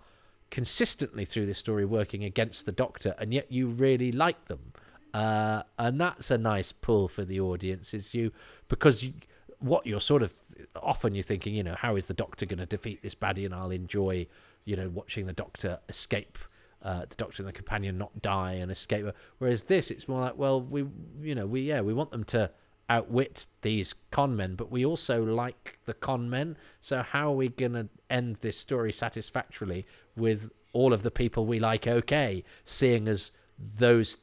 consistently 0.53 1.25
through 1.25 1.47
this 1.47 1.57
story 1.57 1.83
working 1.83 2.23
against 2.23 2.67
the 2.67 2.71
Doctor, 2.71 3.15
and 3.17 3.33
yet 3.33 3.51
you 3.51 3.65
really 3.65 4.11
like 4.11 4.45
them. 4.45 4.71
Uh, 5.11 5.63
and 5.79 5.99
that's 5.99 6.29
a 6.29 6.37
nice 6.37 6.71
pull 6.71 7.07
for 7.07 7.25
the 7.25 7.39
audience, 7.39 7.91
is 7.91 8.13
you 8.13 8.31
because 8.67 9.01
you, 9.01 9.13
what 9.57 9.87
you're 9.87 9.99
sort 9.99 10.21
of 10.21 10.31
often 10.75 11.15
you're 11.15 11.23
thinking, 11.23 11.55
you 11.55 11.63
know, 11.63 11.73
how 11.75 11.95
is 11.95 12.05
the 12.05 12.13
Doctor 12.13 12.45
going 12.45 12.59
to 12.59 12.67
defeat 12.67 13.01
this 13.01 13.15
baddie, 13.15 13.45
and 13.45 13.55
I'll 13.55 13.71
enjoy, 13.71 14.27
you 14.63 14.75
know, 14.75 14.89
watching 14.89 15.25
the 15.25 15.33
Doctor 15.33 15.79
escape 15.89 16.37
uh, 16.83 17.05
the 17.09 17.15
doctor 17.15 17.41
and 17.41 17.47
the 17.47 17.53
companion 17.53 17.97
not 17.97 18.21
die 18.21 18.53
and 18.53 18.69
escape. 18.69 19.05
Whereas 19.39 19.63
this, 19.63 19.89
it's 19.89 20.07
more 20.07 20.21
like, 20.21 20.37
well, 20.37 20.61
we, 20.61 20.85
you 21.21 21.33
know, 21.33 21.47
we 21.47 21.61
yeah, 21.61 21.81
we 21.81 21.93
want 21.93 22.11
them 22.11 22.25
to 22.25 22.51
outwit 22.89 23.47
these 23.61 23.93
con 24.11 24.35
men, 24.35 24.55
but 24.55 24.71
we 24.71 24.85
also 24.85 25.23
like 25.23 25.79
the 25.85 25.93
con 25.93 26.29
men. 26.29 26.57
So 26.81 27.01
how 27.01 27.31
are 27.31 27.35
we 27.35 27.49
gonna 27.49 27.89
end 28.09 28.37
this 28.37 28.57
story 28.57 28.91
satisfactorily 28.91 29.85
with 30.15 30.51
all 30.73 30.93
of 30.93 31.03
the 31.03 31.11
people 31.11 31.45
we 31.45 31.59
like? 31.59 31.87
Okay, 31.87 32.43
seeing 32.63 33.07
as 33.07 33.31
those 33.57 34.17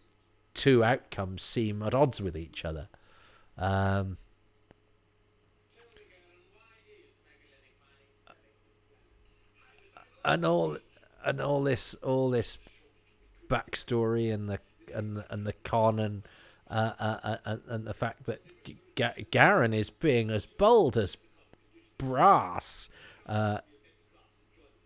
two 0.55 0.85
outcomes 0.85 1.43
seem 1.43 1.83
at 1.83 1.95
odds 1.95 2.21
with 2.21 2.37
each 2.37 2.65
other. 2.65 2.89
Um, 3.57 4.19
and 10.25 10.45
all 10.45 10.77
and 11.25 11.41
all 11.41 11.63
this 11.63 11.95
all 11.95 12.31
this 12.31 12.59
backstory 13.49 14.33
and 14.33 14.49
the 14.49 14.61
and 14.95 15.17
the, 15.19 15.33
and 15.33 15.47
the 15.47 15.53
con 15.65 15.99
and 15.99 16.23
uh, 16.71 16.93
uh, 16.99 17.37
uh, 17.45 17.57
and 17.69 17.87
the 17.87 17.95
fact 17.95 18.27
that 18.27 18.43
G- 18.65 19.27
Garen 19.31 19.75
is 19.75 19.91
being 19.91 20.31
as 20.31 20.47
bold 20.47 20.97
as 20.97 21.17
brass, 21.99 22.89
uh, 23.27 23.59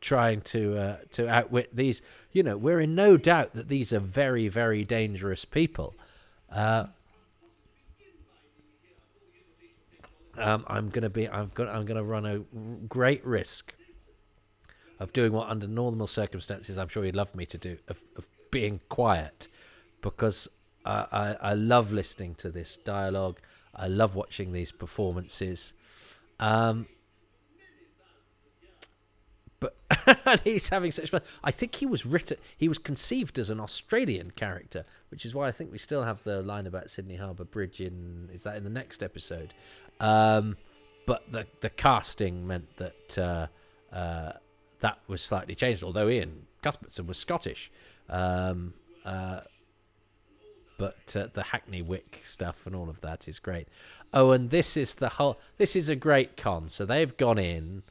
trying 0.00 0.40
to 0.42 0.78
uh, 0.78 0.96
to 1.12 1.28
outwit 1.28 1.74
these. 1.74 2.02
You 2.32 2.42
know, 2.42 2.56
we're 2.56 2.80
in 2.80 2.94
no 2.94 3.16
doubt 3.16 3.54
that 3.54 3.68
these 3.68 3.92
are 3.92 4.00
very 4.00 4.48
very 4.48 4.84
dangerous 4.84 5.44
people. 5.44 5.94
Uh, 6.50 6.86
um, 10.38 10.64
I'm 10.66 10.88
gonna 10.88 11.10
be. 11.10 11.28
I'm 11.28 11.50
gonna. 11.54 11.70
I'm 11.70 11.84
gonna 11.84 12.02
run 12.02 12.26
a 12.26 12.38
great 12.88 13.24
risk 13.26 13.74
of 14.98 15.12
doing 15.12 15.32
what 15.32 15.48
under 15.48 15.66
normal 15.66 16.06
circumstances 16.06 16.78
I'm 16.78 16.88
sure 16.88 17.04
he'd 17.04 17.16
love 17.16 17.34
me 17.34 17.44
to 17.46 17.58
do 17.58 17.78
of, 17.88 18.00
of 18.16 18.28
being 18.50 18.80
quiet 18.88 19.48
because 20.00 20.48
I, 20.84 21.06
I, 21.12 21.36
I 21.50 21.54
love 21.54 21.92
listening 21.92 22.34
to 22.36 22.50
this 22.50 22.76
dialogue. 22.76 23.40
I 23.74 23.88
love 23.88 24.14
watching 24.14 24.52
these 24.52 24.72
performances. 24.72 25.74
Um, 26.38 26.86
but 29.60 29.76
he's 30.44 30.68
having 30.68 30.90
such 30.90 31.10
fun. 31.10 31.22
I 31.42 31.50
think 31.50 31.76
he 31.76 31.86
was 31.86 32.04
written 32.04 32.36
he 32.56 32.68
was 32.68 32.78
conceived 32.78 33.38
as 33.38 33.50
an 33.50 33.60
Australian 33.60 34.32
character 34.32 34.84
which 35.10 35.24
is 35.24 35.34
why 35.34 35.48
I 35.48 35.52
think 35.52 35.72
we 35.72 35.78
still 35.78 36.02
have 36.02 36.22
the 36.24 36.42
line 36.42 36.66
about 36.66 36.90
Sydney 36.90 37.16
Harbour 37.16 37.44
Bridge 37.44 37.80
in 37.80 38.28
is 38.32 38.42
that 38.42 38.56
in 38.56 38.64
the 38.64 38.70
next 38.70 39.02
episode? 39.02 39.54
Um, 40.00 40.56
but 41.06 41.22
the 41.30 41.46
the 41.60 41.70
casting 41.70 42.46
meant 42.46 42.76
that 42.76 43.18
uh, 43.18 43.46
uh, 43.94 44.32
that 44.80 44.98
was 45.06 45.22
slightly 45.22 45.54
changed, 45.54 45.82
although 45.82 46.08
Iain 46.08 46.46
Cuthbertson 46.62 47.06
was 47.06 47.16
Scottish. 47.16 47.70
Um, 48.08 48.74
uh, 49.04 49.40
but 50.76 51.16
uh, 51.16 51.28
the 51.32 51.44
Hackney 51.44 51.82
Wick 51.82 52.20
stuff 52.22 52.66
and 52.66 52.74
all 52.74 52.88
of 52.88 53.00
that 53.00 53.28
is 53.28 53.38
great. 53.38 53.68
Oh, 54.12 54.30
and 54.30 54.50
this 54.50 54.76
is 54.76 54.94
the 54.94 55.10
whole. 55.10 55.38
This 55.56 55.76
is 55.76 55.88
a 55.88 55.96
great 55.96 56.36
con. 56.36 56.68
So 56.68 56.84
they've 56.84 57.16
gone 57.16 57.38
in 57.38 57.82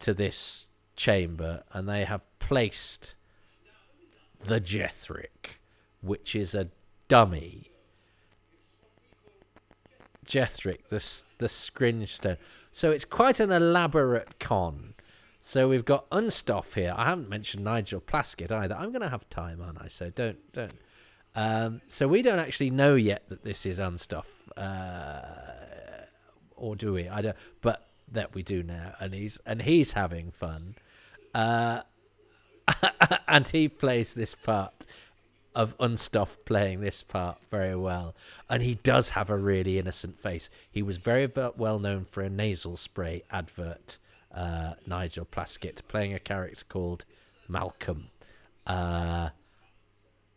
to 0.00 0.14
this 0.14 0.66
chamber 0.96 1.62
and 1.72 1.88
they 1.88 2.04
have 2.04 2.22
placed 2.38 3.14
the 4.44 4.60
Jethrik, 4.60 5.60
which 6.00 6.34
is 6.34 6.54
a 6.54 6.68
dummy. 7.08 7.70
Jethrik, 10.26 10.88
the 10.88 11.02
the 11.38 11.46
Scringestone. 11.46 12.38
So 12.70 12.90
it's 12.90 13.04
quite 13.04 13.40
an 13.40 13.50
elaborate 13.50 14.38
con. 14.38 14.94
So 15.40 15.68
we've 15.68 15.84
got 15.84 16.08
Unstoffe 16.10 16.74
here. 16.74 16.94
I 16.96 17.06
haven't 17.10 17.28
mentioned 17.28 17.64
Nigel 17.64 18.00
Plaskett 18.00 18.52
either. 18.52 18.76
I'm 18.76 18.92
going 18.92 19.02
to 19.02 19.08
have 19.08 19.28
time, 19.28 19.60
aren't 19.60 19.82
I? 19.82 19.88
So 19.88 20.08
don't 20.10 20.38
don't. 20.52 20.72
Um, 21.34 21.80
so 21.86 22.08
we 22.08 22.22
don't 22.22 22.38
actually 22.38 22.70
know 22.70 22.94
yet 22.94 23.28
that 23.28 23.42
this 23.42 23.64
is 23.64 23.78
Unstoffe, 23.78 24.26
uh, 24.56 25.22
or 26.56 26.76
do 26.76 26.92
we? 26.92 27.08
I 27.08 27.22
don't. 27.22 27.36
But 27.60 27.88
that 28.10 28.34
we 28.34 28.42
do 28.42 28.62
now, 28.62 28.94
and 29.00 29.14
he's 29.14 29.40
and 29.46 29.62
he's 29.62 29.92
having 29.92 30.30
fun, 30.30 30.74
uh, 31.34 31.82
and 33.28 33.48
he 33.48 33.68
plays 33.68 34.14
this 34.14 34.34
part 34.34 34.86
of 35.54 35.76
Unstoffe 35.78 36.38
playing 36.44 36.80
this 36.80 37.02
part 37.02 37.38
very 37.50 37.76
well, 37.76 38.14
and 38.48 38.62
he 38.62 38.74
does 38.74 39.10
have 39.10 39.30
a 39.30 39.36
really 39.36 39.78
innocent 39.78 40.18
face. 40.18 40.50
He 40.70 40.82
was 40.82 40.98
very 40.98 41.30
well 41.56 41.78
known 41.78 42.04
for 42.04 42.22
a 42.22 42.30
nasal 42.30 42.76
spray 42.76 43.22
advert 43.30 43.98
uh, 44.34 44.74
Nigel 44.86 45.24
Plaskett 45.24 45.86
playing 45.88 46.14
a 46.14 46.18
character 46.18 46.64
called 46.68 47.04
Malcolm. 47.48 48.08
Uh, 48.66 49.30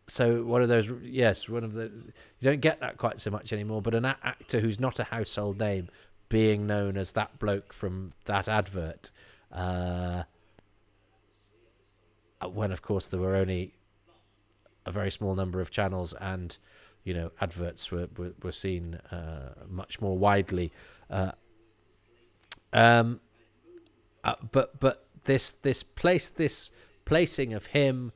so 0.08 0.44
one 0.44 0.62
of 0.62 0.70
those, 0.70 0.92
yes, 1.02 1.50
one 1.50 1.64
of 1.64 1.74
those. 1.74 2.10
You 2.40 2.52
don't 2.52 2.62
get 2.62 2.80
that 2.82 2.98
quite 2.98 3.20
so 3.20 3.32
much 3.32 3.52
anymore. 3.52 3.82
But 3.82 3.96
an 3.96 4.06
actor 4.06 4.60
who's 4.60 4.80
not 4.80 5.00
a 5.00 5.06
household 5.06 5.60
name 5.60 5.90
being 6.30 6.68
known 6.68 6.98
as 6.98 7.14
that 7.14 7.40
bloke 7.40 7.74
from 7.74 8.12
that 8.26 8.48
advert, 8.48 9.12
uh, 9.52 10.24
when 12.44 12.72
of 12.72 12.82
course 12.82 13.08
there 13.08 13.20
were 13.20 13.36
only 13.36 13.74
a 14.86 14.92
very 14.92 15.10
small 15.10 15.34
number 15.34 15.62
of 15.62 15.72
channels 15.72 16.14
and 16.14 16.58
you 17.04 17.14
know 17.14 17.32
adverts 17.42 17.92
were 17.92 18.08
were, 18.18 18.34
were 18.44 18.52
seen 18.52 18.96
uh, 19.12 19.54
much 19.68 20.02
more 20.02 20.18
widely. 20.18 20.72
Uh, 21.10 21.32
um, 22.74 23.20
uh, 24.24 24.36
but 24.52 24.80
but 24.80 25.06
this 25.24 25.52
this 25.52 25.82
place 25.82 26.30
this 26.30 26.72
placing 27.06 27.54
of 27.54 27.68
him 27.68 28.12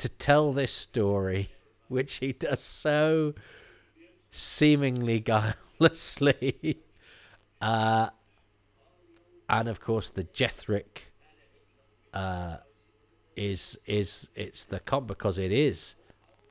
to 0.00 0.08
tell 0.08 0.50
this 0.50 0.72
story, 0.72 1.50
which 1.88 2.16
he 2.16 2.32
does 2.32 2.60
so 2.60 3.34
seemingly 4.30 5.20
guilelessly, 5.20 6.78
uh, 7.60 8.08
and 9.46 9.68
of 9.68 9.80
course 9.80 10.08
the 10.08 10.24
Jethrik 10.24 11.12
uh, 12.14 12.56
is 13.36 13.78
is 13.84 14.30
it's 14.34 14.64
the 14.64 14.80
comp 14.80 15.06
because 15.06 15.36
it 15.36 15.52
is 15.52 15.96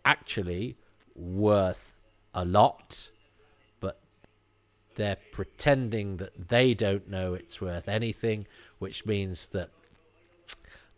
actually 0.05 0.77
worth 1.15 1.99
a 2.33 2.45
lot 2.45 3.09
but 3.79 3.99
they're 4.93 5.17
pretending 5.31 6.17
that 6.17 6.49
they 6.49 6.75
don't 6.75 7.09
know 7.09 7.33
it's 7.33 7.59
worth 7.59 7.87
anything, 7.87 8.45
which 8.77 9.05
means 9.05 9.47
that 9.47 9.71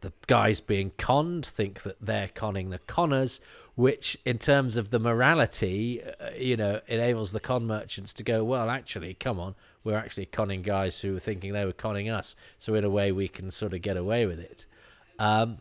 the 0.01 0.11
guys 0.27 0.59
being 0.59 0.91
conned 0.97 1.45
think 1.45 1.83
that 1.83 1.97
they're 2.01 2.27
conning 2.27 2.69
the 2.69 2.79
conners, 2.79 3.39
which, 3.75 4.17
in 4.25 4.37
terms 4.37 4.77
of 4.77 4.89
the 4.89 4.99
morality, 4.99 6.01
uh, 6.03 6.29
you 6.37 6.57
know, 6.57 6.81
enables 6.87 7.31
the 7.31 7.39
con 7.39 7.65
merchants 7.65 8.13
to 8.15 8.23
go, 8.23 8.43
well, 8.43 8.69
actually, 8.69 9.13
come 9.13 9.39
on, 9.39 9.55
we're 9.83 9.97
actually 9.97 10.25
conning 10.25 10.61
guys 10.61 10.99
who 10.99 11.13
were 11.13 11.19
thinking 11.19 11.53
they 11.53 11.65
were 11.65 11.71
conning 11.71 12.09
us. 12.09 12.35
So, 12.57 12.75
in 12.75 12.83
a 12.83 12.89
way, 12.89 13.11
we 13.11 13.27
can 13.27 13.49
sort 13.51 13.73
of 13.73 13.81
get 13.81 13.97
away 13.97 14.25
with 14.25 14.39
it. 14.39 14.65
Um, 15.17 15.59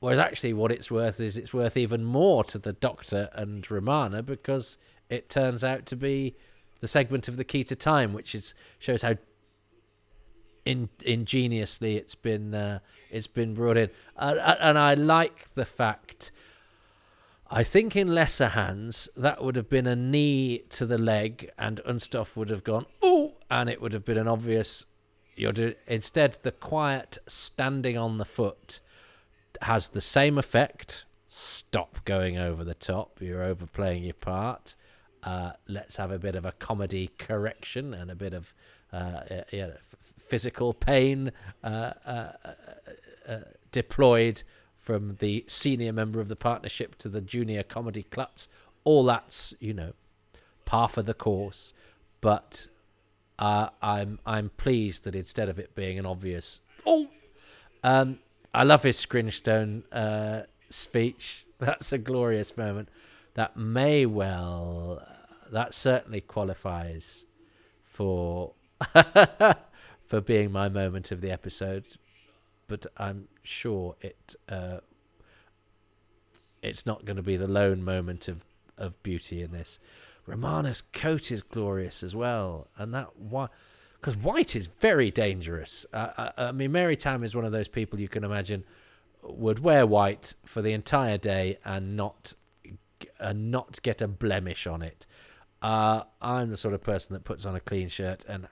whereas, 0.00 0.18
actually, 0.18 0.52
what 0.52 0.70
it's 0.70 0.90
worth 0.90 1.18
is 1.18 1.36
it's 1.36 1.52
worth 1.52 1.76
even 1.76 2.04
more 2.04 2.44
to 2.44 2.58
the 2.58 2.72
Doctor 2.72 3.28
and 3.34 3.68
Romana 3.70 4.22
because 4.22 4.78
it 5.08 5.28
turns 5.28 5.64
out 5.64 5.86
to 5.86 5.96
be 5.96 6.36
the 6.80 6.86
segment 6.86 7.28
of 7.28 7.36
the 7.36 7.44
key 7.44 7.64
to 7.64 7.76
time, 7.76 8.12
which 8.12 8.34
is 8.34 8.54
shows 8.78 9.02
how 9.02 9.14
in, 10.66 10.90
ingeniously 11.04 11.96
it's 11.96 12.14
been 12.14 12.52
uh, 12.52 12.80
it's 13.10 13.28
been 13.28 13.54
brought 13.54 13.78
in, 13.78 13.88
uh, 14.16 14.56
and 14.60 14.78
I 14.78 14.94
like 14.94 15.54
the 15.54 15.64
fact. 15.64 16.32
I 17.48 17.62
think 17.62 17.94
in 17.94 18.12
lesser 18.12 18.48
hands 18.48 19.08
that 19.16 19.42
would 19.42 19.54
have 19.54 19.68
been 19.68 19.86
a 19.86 19.94
knee 19.94 20.64
to 20.70 20.84
the 20.84 20.98
leg, 20.98 21.48
and 21.56 21.80
Unstoffe 21.86 22.36
would 22.36 22.50
have 22.50 22.64
gone 22.64 22.86
ooh, 23.04 23.32
and 23.48 23.70
it 23.70 23.80
would 23.80 23.92
have 23.92 24.04
been 24.04 24.18
an 24.18 24.28
obvious. 24.28 24.84
You're 25.36 25.52
doing 25.52 25.74
instead 25.86 26.38
the 26.42 26.52
quiet 26.52 27.18
standing 27.26 27.96
on 27.96 28.18
the 28.18 28.24
foot 28.24 28.80
has 29.62 29.90
the 29.90 30.00
same 30.00 30.36
effect. 30.38 31.04
stop 31.28 32.04
going 32.04 32.38
over 32.38 32.64
the 32.64 32.74
top. 32.74 33.20
You're 33.20 33.42
overplaying 33.42 34.04
your 34.04 34.14
part. 34.14 34.74
Uh, 35.22 35.52
let's 35.68 35.96
have 35.96 36.10
a 36.10 36.18
bit 36.18 36.34
of 36.34 36.44
a 36.44 36.52
comedy 36.52 37.10
correction 37.18 37.92
and 37.94 38.10
a 38.10 38.14
bit 38.14 38.32
of 38.32 38.54
uh, 38.92 39.20
yeah, 39.52 39.70
f- 39.74 39.96
physical 40.18 40.72
pain 40.72 41.32
uh, 41.62 41.92
uh, 42.06 42.32
uh, 43.28 43.38
deployed 43.72 44.42
from 44.76 45.16
the 45.16 45.44
senior 45.48 45.92
member 45.92 46.20
of 46.20 46.28
the 46.28 46.36
partnership 46.36 46.96
to 46.96 47.08
the 47.08 47.20
junior 47.20 47.62
comedy 47.62 48.04
klutz. 48.04 48.48
All 48.84 49.04
that's 49.04 49.54
you 49.58 49.74
know 49.74 49.92
par 50.64 50.88
for 50.88 51.02
the 51.02 51.14
course, 51.14 51.72
but 52.20 52.68
uh, 53.38 53.70
I'm 53.82 54.18
I'm 54.24 54.50
pleased 54.56 55.04
that 55.04 55.14
instead 55.14 55.48
of 55.48 55.58
it 55.58 55.74
being 55.74 55.98
an 55.98 56.06
obvious 56.06 56.60
oh, 56.86 57.08
um, 57.82 58.18
I 58.54 58.62
love 58.62 58.82
his 58.82 59.04
Scringestone 59.04 59.82
uh, 59.92 60.42
speech. 60.70 61.46
That's 61.58 61.92
a 61.92 61.98
glorious 61.98 62.56
moment. 62.56 62.88
That 63.34 63.56
may 63.56 64.06
well, 64.06 65.02
that 65.50 65.74
certainly 65.74 66.20
qualifies 66.20 67.24
for 67.84 68.52
for 70.04 70.20
being 70.20 70.52
my 70.52 70.68
moment 70.68 71.10
of 71.12 71.20
the 71.20 71.30
episode. 71.30 71.84
But 72.68 72.86
I'm 72.96 73.28
sure 73.42 73.96
it 74.00 74.34
uh, 74.48 74.78
it's 76.62 76.84
not 76.84 77.04
going 77.04 77.16
to 77.16 77.22
be 77.22 77.36
the 77.36 77.48
lone 77.48 77.84
moment 77.84 78.28
of 78.28 78.44
of 78.78 79.02
beauty 79.02 79.42
in 79.42 79.52
this. 79.52 79.78
Romana's 80.26 80.80
coat 80.80 81.30
is 81.30 81.42
glorious 81.42 82.02
as 82.02 82.14
well, 82.14 82.68
and 82.76 82.92
that 82.92 83.16
why 83.16 83.48
because 84.00 84.16
white 84.16 84.54
is 84.54 84.66
very 84.66 85.10
dangerous. 85.10 85.86
Uh, 85.92 86.08
I, 86.16 86.44
I, 86.48 86.52
mean, 86.52 86.72
Mary 86.72 86.96
Tamm 86.96 87.24
is 87.24 87.34
one 87.34 87.44
of 87.44 87.52
those 87.52 87.68
people 87.68 87.98
you 87.98 88.08
can 88.08 88.24
imagine 88.24 88.64
would 89.22 89.58
wear 89.58 89.86
white 89.86 90.34
for 90.44 90.62
the 90.62 90.72
entire 90.72 91.18
day 91.18 91.58
and 91.64 91.96
not 91.96 92.34
and 93.18 93.50
not 93.50 93.80
get 93.82 94.02
a 94.02 94.08
blemish 94.08 94.66
on 94.66 94.82
it. 94.82 95.06
Uh, 95.66 96.04
I'm 96.22 96.48
the 96.50 96.56
sort 96.56 96.74
of 96.74 96.80
person 96.80 97.14
that 97.14 97.24
puts 97.24 97.44
on 97.44 97.56
a 97.56 97.60
clean 97.60 97.88
shirt 97.88 98.24
and 98.28 98.46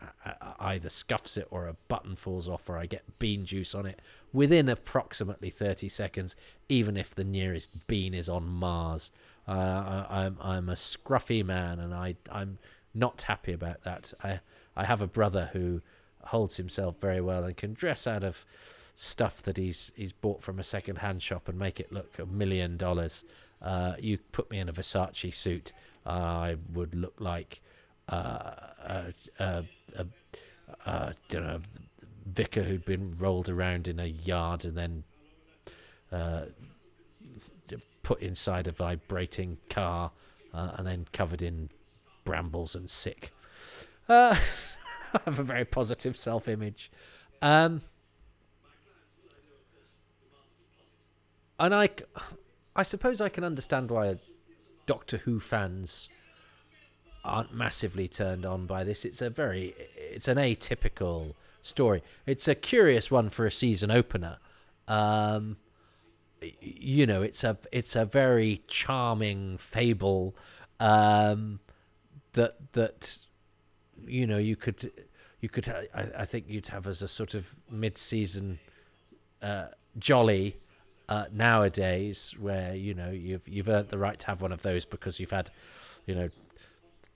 either 0.58 0.88
scuffs 0.88 1.36
it 1.36 1.46
or 1.48 1.68
a 1.68 1.76
button 1.86 2.16
falls 2.16 2.48
off 2.48 2.68
or 2.68 2.76
I 2.76 2.86
get 2.86 3.20
bean 3.20 3.44
juice 3.44 3.72
on 3.72 3.86
it 3.86 4.02
within 4.32 4.68
approximately 4.68 5.48
30 5.48 5.88
seconds, 5.88 6.34
even 6.68 6.96
if 6.96 7.14
the 7.14 7.22
nearest 7.22 7.86
bean 7.86 8.14
is 8.14 8.28
on 8.28 8.48
Mars. 8.48 9.12
Uh, 9.46 9.52
I, 9.52 10.24
am 10.24 10.38
I'm, 10.40 10.50
I'm 10.50 10.68
a 10.68 10.72
scruffy 10.72 11.44
man 11.44 11.78
and 11.78 11.94
I 11.94 12.16
I'm 12.32 12.58
not 12.92 13.22
happy 13.22 13.52
about 13.52 13.84
that. 13.84 14.12
I 14.24 14.40
I 14.76 14.84
have 14.84 15.00
a 15.00 15.06
brother 15.06 15.50
who 15.52 15.82
holds 16.20 16.56
himself 16.56 16.96
very 17.00 17.20
well 17.20 17.44
and 17.44 17.56
can 17.56 17.74
dress 17.74 18.08
out 18.08 18.24
of 18.24 18.44
stuff 18.96 19.40
that 19.44 19.56
he's 19.56 19.92
he's 19.94 20.10
bought 20.10 20.42
from 20.42 20.58
a 20.58 20.64
second 20.64 20.98
hand 20.98 21.22
shop 21.22 21.48
and 21.48 21.60
make 21.60 21.78
it 21.78 21.92
look 21.92 22.18
a 22.18 22.26
million 22.26 22.76
dollars. 22.76 23.24
Uh, 23.62 23.94
you 24.00 24.18
put 24.32 24.50
me 24.50 24.58
in 24.58 24.68
a 24.68 24.72
Versace 24.72 25.32
suit, 25.32 25.72
I 26.06 26.56
would 26.72 26.94
look 26.94 27.14
like 27.18 27.60
a, 28.08 28.14
a, 29.38 29.64
a, 29.96 30.06
a 30.86 31.14
know, 31.32 31.60
vicar 32.26 32.62
who'd 32.62 32.84
been 32.84 33.14
rolled 33.18 33.48
around 33.48 33.88
in 33.88 33.98
a 34.00 34.06
yard 34.06 34.64
and 34.64 34.76
then 34.76 35.04
uh, 36.12 36.44
put 38.02 38.20
inside 38.20 38.68
a 38.68 38.72
vibrating 38.72 39.58
car 39.68 40.12
uh, 40.52 40.72
and 40.76 40.86
then 40.86 41.06
covered 41.12 41.42
in 41.42 41.70
brambles 42.24 42.74
and 42.74 42.88
sick. 42.88 43.32
Uh, 44.08 44.36
I 45.14 45.20
have 45.24 45.38
a 45.38 45.42
very 45.42 45.64
positive 45.64 46.16
self 46.16 46.48
image. 46.48 46.90
Um, 47.42 47.82
and 51.58 51.74
I, 51.74 51.88
I 52.76 52.82
suppose 52.82 53.20
I 53.20 53.28
can 53.28 53.44
understand 53.44 53.90
why 53.90 54.16
Doctor 54.86 55.18
Who 55.18 55.40
fans 55.40 56.08
aren't 57.24 57.54
massively 57.54 58.06
turned 58.06 58.44
on 58.44 58.66
by 58.66 58.84
this. 58.84 59.04
It's 59.04 59.22
a 59.22 59.30
very, 59.30 59.74
it's 59.96 60.28
an 60.28 60.36
atypical 60.36 61.34
story. 61.62 62.02
It's 62.26 62.46
a 62.48 62.54
curious 62.54 63.10
one 63.10 63.30
for 63.30 63.46
a 63.46 63.50
season 63.50 63.90
opener. 63.90 64.38
Um, 64.86 65.56
you 66.60 67.06
know, 67.06 67.22
it's 67.22 67.42
a 67.42 67.56
it's 67.72 67.96
a 67.96 68.04
very 68.04 68.62
charming 68.66 69.56
fable 69.56 70.36
um, 70.78 71.60
that 72.34 72.72
that 72.74 73.18
you 74.06 74.26
know 74.26 74.38
you 74.38 74.56
could 74.56 74.92
you 75.40 75.48
could 75.48 75.68
I, 75.94 76.08
I 76.18 76.24
think 76.26 76.44
you'd 76.48 76.66
have 76.68 76.86
as 76.86 77.00
a 77.00 77.08
sort 77.08 77.32
of 77.34 77.54
mid-season 77.70 78.58
uh, 79.40 79.68
jolly 79.98 80.56
uh, 81.08 81.26
nowadays 81.32 82.34
where 82.38 82.74
you 82.74 82.94
know 82.94 83.10
you've 83.10 83.46
you've 83.46 83.68
earned 83.68 83.88
the 83.88 83.98
right 83.98 84.18
to 84.18 84.26
have 84.26 84.40
one 84.40 84.52
of 84.52 84.62
those 84.62 84.84
because 84.84 85.20
you've 85.20 85.30
had 85.30 85.50
you 86.06 86.14
know 86.14 86.28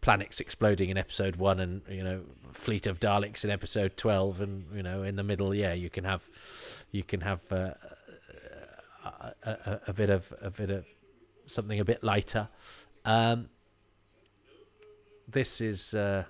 planets 0.01 0.41
exploding 0.41 0.91
in 0.91 0.97
episode 0.97 1.37
one 1.37 1.59
and 1.59 1.83
you 1.89 2.05
know 2.05 2.21
fleet 2.53 2.87
of 2.87 3.01
daleks 3.01 3.45
in 3.45 3.51
episode 3.51 3.97
12 3.97 4.41
and 4.41 4.65
you 4.73 4.83
know 4.83 5.03
in 5.03 5.17
the 5.17 5.25
middle 5.25 5.53
yeah 5.53 5.73
you 5.73 5.91
can 5.91 6.05
have 6.05 6.23
you 6.93 7.03
can 7.03 7.21
have 7.21 7.41
uh, 7.51 7.71
a, 9.05 9.33
a, 9.45 9.81
a, 9.89 9.93
bit 9.93 10.11
of 10.11 10.33
a 10.41 10.51
bit 10.51 10.71
of 10.71 10.85
something 11.47 11.81
a 11.81 11.85
bit 11.85 12.03
lighter. 12.03 12.49
Um, 13.05 13.49
this 15.27 15.61
is 15.61 15.95
uh, 15.95 16.25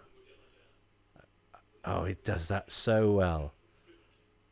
oh, 1.85 2.05
he 2.05 2.16
does 2.25 2.49
that 2.49 2.71
so 2.71 3.12
well 3.12 3.53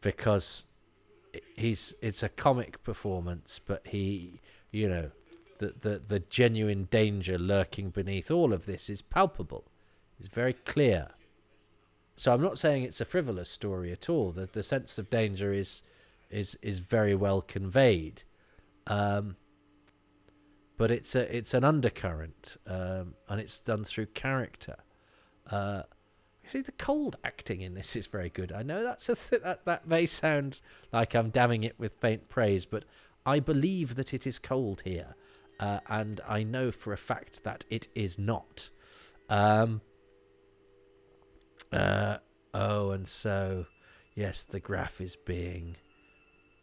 because 0.01 0.67
he's 1.57 1.95
it's 2.01 2.23
a 2.23 2.29
comic 2.29 2.83
performance, 2.83 3.59
but 3.59 3.87
he, 3.89 4.41
you 4.71 4.89
know, 4.89 5.11
the 5.59 5.75
the 5.81 6.03
the 6.07 6.21
genuine 6.21 6.85
danger 6.91 7.39
lurking 7.39 7.91
beneath 7.91 8.31
all 8.31 8.53
of 8.53 8.67
this 8.67 8.89
is 8.89 9.03
palpable. 9.03 9.65
It's 10.19 10.29
very 10.29 10.53
clear. 10.53 11.09
So 12.15 12.33
I'm 12.33 12.41
not 12.41 12.59
saying 12.59 12.85
it's 12.85 13.01
a 13.01 13.05
frivolous 13.05 13.51
story 13.51 13.93
at 13.93 14.09
all. 14.09 14.31
The 14.31 14.47
the 14.47 14.63
sense 14.63 14.99
of 14.99 15.11
danger 15.11 15.53
is 15.53 15.83
is 16.31 16.59
is 16.63 16.79
very 16.79 17.15
well 17.15 17.41
conveyed. 17.41 18.23
Um, 18.87 19.37
but 20.77 20.91
it's 20.91 21.15
a 21.15 21.35
it's 21.35 21.55
an 21.55 21.65
undercurrent, 21.65 22.57
um, 22.67 23.15
and 23.29 23.41
it's 23.41 23.59
done 23.59 23.85
through 23.85 24.07
character. 24.07 24.77
Uh, 25.51 25.83
Actually, 26.47 26.61
the 26.61 26.73
cold 26.73 27.17
acting 27.25 27.61
in 27.61 27.75
this 27.75 27.97
is 27.97 28.07
very 28.07 28.31
good. 28.31 28.53
I 28.53 28.63
know 28.63 28.85
that's 28.85 29.09
a 29.09 29.17
th- 29.17 29.43
that 29.43 29.65
that 29.65 29.89
may 29.89 30.07
sound 30.07 30.61
like 30.93 31.13
I'm 31.17 31.31
damning 31.31 31.65
it 31.65 31.75
with 31.77 31.95
faint 31.95 32.29
praise, 32.29 32.65
but 32.65 32.85
I 33.27 33.41
believe 33.41 33.97
that 33.97 34.15
it 34.15 34.29
is 34.29 34.39
cold 34.39 34.83
here, 34.85 35.17
uh, 35.59 35.81
and 35.89 36.21
I 36.29 36.45
know 36.45 36.71
for 36.71 36.93
a 36.93 36.97
fact 36.97 37.43
that 37.43 37.65
it 37.69 37.89
is 37.97 38.17
not. 38.17 38.71
Um. 39.29 39.81
Uh. 41.73 42.19
Oh, 42.55 42.93
and 42.93 43.09
so 43.09 43.67
yes, 44.15 44.45
the 44.45 44.61
Graff 44.61 45.01
is 45.01 45.17
being 45.17 45.75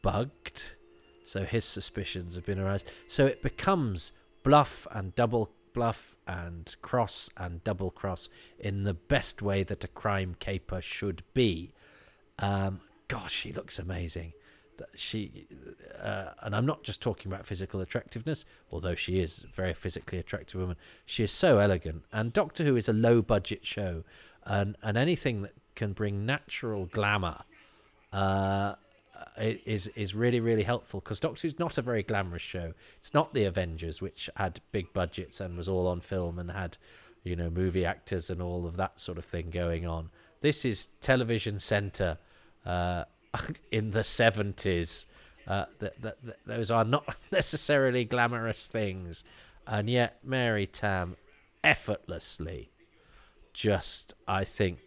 bugged. 0.02 0.78
So 1.26 1.43
his 1.43 1.65
suspicions 1.65 2.36
have 2.36 2.46
been 2.46 2.60
aroused. 2.60 2.88
So 3.06 3.26
it 3.26 3.43
becomes 3.43 4.13
bluff 4.43 4.88
and 4.91 5.13
double 5.13 5.50
bluff 5.74 6.16
and 6.28 6.76
cross 6.82 7.30
and 7.38 7.64
double 7.64 7.92
cross 7.92 8.30
in 8.60 8.84
the 8.84 8.94
best 8.94 9.42
way 9.42 9.64
that 9.64 9.84
a 9.84 9.88
crime 9.88 10.36
caper 10.40 10.82
should 10.82 11.24
be. 11.34 11.74
Um, 12.40 12.82
gosh, 13.08 13.34
she 13.34 13.52
looks 13.52 13.80
amazing. 13.80 14.34
She 14.96 15.48
uh, 16.02 16.30
and 16.42 16.56
I'm 16.56 16.66
not 16.66 16.84
just 16.84 17.02
talking 17.02 17.32
about 17.32 17.46
physical 17.46 17.80
attractiveness, 17.82 18.44
although 18.72 18.96
she 18.96 19.20
is 19.20 19.44
a 19.44 19.48
very 19.48 19.74
physically 19.74 20.18
attractive 20.18 20.60
woman. 20.60 20.78
She 21.06 21.24
is 21.24 21.32
so 21.32 21.60
elegant, 21.60 22.04
and 22.12 22.34
Doctor 22.34 22.64
Who 22.64 22.76
is 22.76 22.90
a 22.90 22.94
low 22.94 23.22
budget 23.22 23.66
show, 23.66 24.04
and 24.46 24.76
and 24.82 24.98
anything 24.98 25.44
that 25.44 25.54
can 25.76 25.94
bring 25.94 26.26
natural 26.26 26.86
glamour 26.88 27.44
uh, 28.12 28.76
is 29.38 29.88
is 29.90 30.16
really 30.16 30.40
really 30.40 30.64
helpful 30.64 31.00
because 31.00 31.20
Doctor 31.20 31.42
Who's 31.42 31.60
not 31.60 31.78
a 31.78 31.82
very 31.82 32.04
glamorous 32.04 32.42
show. 32.42 32.74
It's 32.98 33.14
not 33.14 33.34
the 33.34 33.46
Avengers, 33.46 34.02
which 34.02 34.30
had 34.36 34.62
big 34.72 34.94
budgets 34.94 35.40
and 35.40 35.58
was 35.58 35.70
all 35.70 35.88
on 35.88 36.02
film 36.02 36.40
and 36.40 36.52
had 36.52 36.78
you 37.24 37.36
know 37.36 37.50
movie 37.50 37.86
actors 37.86 38.30
and 38.30 38.42
all 38.42 38.66
of 38.66 38.76
that 38.78 39.00
sort 39.00 39.18
of 39.18 39.26
thing 39.26 39.50
going 39.50 39.86
on. 39.86 40.10
This 40.42 40.66
is 40.66 40.90
television 41.02 41.60
centre 41.60 42.18
uh, 42.66 43.06
in 43.72 43.92
the 43.92 44.04
seventies. 44.04 45.06
Uh, 45.46 45.66
that, 45.80 46.02
that, 46.02 46.24
that 46.24 46.38
those 46.46 46.72
are 46.72 46.86
not 46.86 47.18
necessarily 47.32 48.06
glamorous 48.06 48.68
things, 48.68 49.26
and 49.68 49.90
yet 49.90 50.20
Mary 50.24 50.66
Tamm 50.66 51.18
effortlessly 51.64 52.70
just 53.54 54.14
I 54.28 54.44
think 54.44 54.80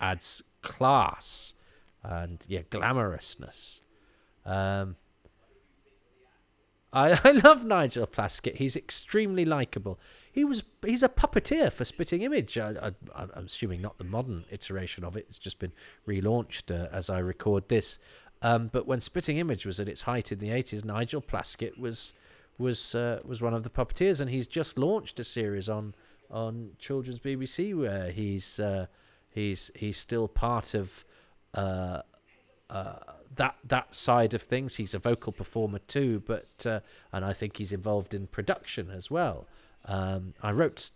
adds 0.00 0.42
class 0.62 1.54
and 2.02 2.44
yeah, 2.48 2.62
glamorousness. 2.70 3.80
Um, 4.44 4.96
I, 6.92 7.18
I 7.24 7.30
love 7.32 7.64
Nigel 7.64 8.06
Plaskett. 8.06 8.56
He's 8.56 8.76
extremely 8.76 9.44
likable. 9.44 9.98
He 10.30 10.44
was 10.44 10.64
he's 10.84 11.02
a 11.02 11.08
puppeteer 11.08 11.70
for 11.72 11.84
Spitting 11.84 12.22
Image. 12.22 12.58
I, 12.58 12.92
am 13.16 13.30
assuming 13.46 13.82
not 13.82 13.98
the 13.98 14.04
modern 14.04 14.44
iteration 14.50 15.04
of 15.04 15.16
it. 15.16 15.26
It's 15.28 15.38
just 15.38 15.58
been 15.58 15.72
relaunched 16.06 16.70
uh, 16.70 16.88
as 16.92 17.10
I 17.10 17.18
record 17.18 17.68
this. 17.68 17.98
Um, 18.40 18.70
but 18.72 18.86
when 18.86 19.00
Spitting 19.00 19.38
Image 19.38 19.64
was 19.64 19.78
at 19.78 19.88
its 19.88 20.02
height 20.02 20.32
in 20.32 20.38
the 20.38 20.48
80s, 20.48 20.84
Nigel 20.84 21.22
Plaskett 21.22 21.78
was 21.78 22.12
was 22.58 22.94
uh, 22.94 23.20
was 23.24 23.40
one 23.40 23.54
of 23.54 23.62
the 23.62 23.70
puppeteers, 23.70 24.20
and 24.20 24.30
he's 24.30 24.46
just 24.46 24.78
launched 24.78 25.20
a 25.20 25.24
series 25.24 25.68
on 25.68 25.94
on 26.30 26.70
children's 26.78 27.18
BBC 27.18 27.78
where 27.78 28.10
he's 28.10 28.58
uh, 28.58 28.86
he's 29.30 29.70
he's 29.74 29.98
still 29.98 30.28
part 30.28 30.74
of 30.74 31.04
uh, 31.54 32.02
uh, 32.70 32.94
that 33.36 33.56
that 33.64 33.94
side 33.94 34.34
of 34.34 34.42
things. 34.42 34.76
He's 34.76 34.94
a 34.94 34.98
vocal 34.98 35.32
performer 35.32 35.80
too, 35.80 36.22
but 36.26 36.66
uh, 36.66 36.80
and 37.12 37.24
I 37.24 37.32
think 37.32 37.56
he's 37.56 37.72
involved 37.72 38.14
in 38.14 38.26
production 38.26 38.90
as 38.90 39.10
well. 39.10 39.46
Um, 39.84 40.34
I 40.42 40.52
wrote 40.52 40.90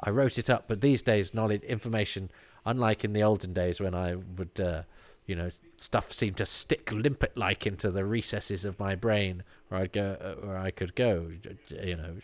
I 0.00 0.10
wrote 0.10 0.38
it 0.38 0.50
up, 0.50 0.64
but 0.68 0.80
these 0.80 1.02
days 1.02 1.34
knowledge 1.34 1.62
information, 1.62 2.30
unlike 2.64 3.04
in 3.04 3.12
the 3.12 3.22
olden 3.22 3.52
days 3.52 3.80
when 3.80 3.94
I 3.94 4.14
would. 4.14 4.60
Uh, 4.60 4.82
you 5.26 5.34
know, 5.34 5.48
stuff 5.76 6.12
seemed 6.12 6.36
to 6.36 6.46
stick 6.46 6.92
limpet 6.92 7.36
like 7.36 7.66
into 7.66 7.90
the 7.90 8.04
recesses 8.04 8.64
of 8.64 8.78
my 8.78 8.94
brain, 8.94 9.42
where 9.68 9.80
I'd 9.80 9.92
go, 9.92 10.16
uh, 10.20 10.46
where 10.46 10.56
I 10.56 10.70
could 10.70 10.94
go. 10.94 11.32
You 11.68 11.96
know, 11.96 12.14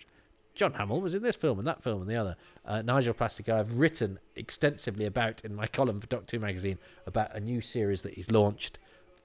John 0.54 0.74
Hamill 0.74 1.00
was 1.00 1.14
in 1.14 1.22
this 1.22 1.36
film 1.36 1.58
and 1.58 1.66
that 1.66 1.82
film 1.82 2.02
and 2.02 2.10
the 2.10 2.16
other. 2.16 2.36
Uh, 2.64 2.82
Nigel 2.82 3.14
Plaskett, 3.14 3.48
I've 3.52 3.78
written 3.78 4.18
extensively 4.36 5.06
about 5.06 5.44
in 5.44 5.54
my 5.54 5.66
column 5.66 6.00
for 6.00 6.06
Doctor 6.06 6.36
Who 6.36 6.40
magazine 6.42 6.78
about 7.06 7.34
a 7.34 7.40
new 7.40 7.60
series 7.60 8.02
that 8.02 8.14
he's 8.14 8.30
launched 8.30 8.78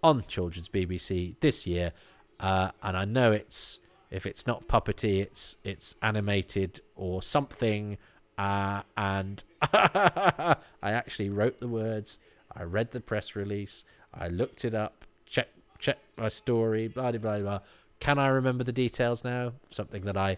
on 0.04 0.24
Children's 0.28 0.70
BBC 0.70 1.36
this 1.42 1.68
year, 1.68 1.92
uh, 2.40 2.72
and 2.82 2.96
I 2.96 3.06
know 3.06 3.32
it's 3.32 3.80
if 4.10 4.26
it's 4.26 4.48
not 4.48 4.68
puppety, 4.68 5.22
it's 5.22 5.58
it's 5.64 5.96
animated 6.02 6.82
or 6.96 7.22
something. 7.22 7.98
Uh, 8.38 8.84
and 8.96 9.44
I 9.62 10.56
actually 10.84 11.30
wrote 11.30 11.60
the 11.60 11.68
words 11.68 12.20
I 12.56 12.64
read 12.64 12.92
the 12.92 13.00
press 13.00 13.36
release. 13.36 13.84
I 14.14 14.28
looked 14.30 14.66
it 14.66 14.74
up, 14.74 15.06
checked 15.26 15.58
checked 15.80 16.04
my 16.18 16.30
story, 16.30 16.88
blah 16.88 17.12
blah 17.12 17.20
blah 17.20 17.40
blah. 17.40 17.60
Can 18.00 18.20
I 18.20 18.28
remember 18.28 18.64
the 18.64 18.72
details 18.72 19.24
now? 19.24 19.54
Something 19.70 20.04
that 20.06 20.18
I 20.18 20.38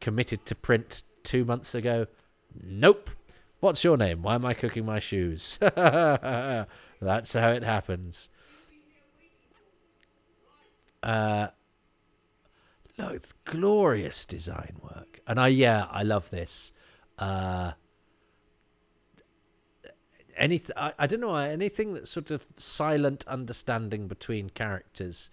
committed 0.00 0.44
to 0.46 0.54
print 0.54 1.02
two 1.22 1.44
months 1.44 1.74
ago. 1.74 2.06
Nope. 2.62 3.10
What's 3.60 3.82
your 3.82 3.96
name? 3.96 4.22
Why 4.22 4.34
am 4.34 4.44
I 4.44 4.54
cooking 4.54 4.84
my 4.84 4.98
shoes? 4.98 5.58
That's 5.60 7.32
how 7.32 7.48
it 7.50 7.62
happens. 7.62 8.28
Uh, 11.02 11.48
look, 12.98 13.14
it's 13.14 13.32
glorious 13.44 14.26
design 14.26 14.76
work, 14.82 15.20
and 15.26 15.38
I 15.38 15.48
yeah, 15.48 15.86
I 15.90 16.02
love 16.02 16.30
this. 16.30 16.72
Uh, 17.18 17.72
anything 20.36 20.74
I, 20.76 20.92
I 20.98 21.06
don't 21.06 21.20
know 21.20 21.36
anything 21.36 21.94
that's 21.94 22.10
sort 22.10 22.30
of 22.30 22.46
silent 22.56 23.24
understanding 23.26 24.08
between 24.08 24.50
characters 24.50 25.30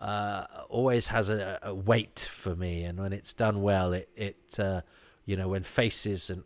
uh, 0.00 0.44
always 0.68 1.08
has 1.08 1.30
a, 1.30 1.58
a, 1.62 1.74
weight 1.74 2.28
for 2.30 2.54
me 2.54 2.84
and 2.84 2.98
when 2.98 3.12
it's 3.12 3.32
done 3.32 3.62
well 3.62 3.92
it 3.92 4.08
it 4.16 4.58
uh, 4.58 4.80
you 5.24 5.36
know 5.36 5.48
when 5.48 5.62
faces 5.62 6.30
and 6.30 6.44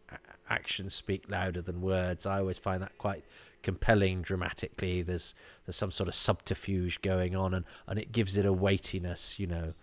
actions 0.48 0.94
speak 0.94 1.24
louder 1.28 1.60
than 1.60 1.80
words 1.80 2.26
i 2.26 2.38
always 2.38 2.58
find 2.58 2.82
that 2.82 2.96
quite 2.98 3.24
compelling 3.62 4.22
dramatically 4.22 5.02
there's 5.02 5.34
there's 5.66 5.76
some 5.76 5.90
sort 5.90 6.08
of 6.08 6.14
subterfuge 6.14 7.00
going 7.02 7.34
on 7.34 7.52
and 7.52 7.64
and 7.86 7.98
it 7.98 8.12
gives 8.12 8.36
it 8.36 8.46
a 8.46 8.52
weightiness 8.52 9.38
you 9.38 9.46
know 9.46 9.74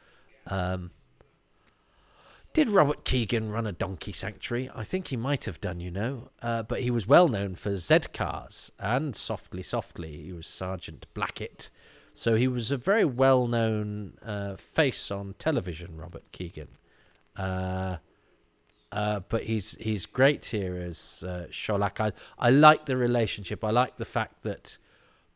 um, 0.47 0.91
did 2.56 2.69
Robert 2.69 3.04
Keegan 3.04 3.51
run 3.51 3.67
a 3.67 3.73
donkey 3.73 4.13
sanctuary? 4.13 4.69
I 4.73 4.86
think 4.86 5.10
he 5.10 5.17
might 5.17 5.43
have 5.43 5.60
done, 5.60 5.82
you 5.82 5.91
know. 5.91 6.30
Uh, 6.41 6.63
but 6.63 6.84
he 6.84 6.89
was 6.89 7.06
well 7.06 7.28
known 7.28 7.56
for 7.56 7.75
Z 7.75 7.99
Cars 8.13 8.71
and 8.80 9.13
Softly 9.13 9.62
Softly. 9.62 10.23
He 10.23 10.32
was 10.32 10.47
Sergeant 10.47 11.06
Blackitt. 11.13 11.69
So 12.15 12.36
he 12.36 12.47
was 12.47 12.71
a 12.71 12.78
very 12.78 13.06
well 13.06 13.45
known 13.45 14.17
uh, 14.25 14.56
face 14.56 15.12
on 15.12 15.36
television, 15.38 15.97
Robert 15.97 16.23
Keegan. 16.32 16.69
Uh, 17.36 17.97
uh, 18.91 19.19
but 19.30 19.43
he's 19.43 19.75
he's 19.75 20.08
great 20.08 20.45
here 20.45 20.78
as 20.78 21.23
uh, 21.28 21.45
Sholakh. 21.51 21.99
I, 21.99 22.13
I 22.39 22.49
like 22.49 22.86
the 22.86 22.97
relationship. 22.97 23.63
I 23.63 23.69
like 23.69 23.97
the 23.97 24.06
fact 24.06 24.41
that 24.43 24.78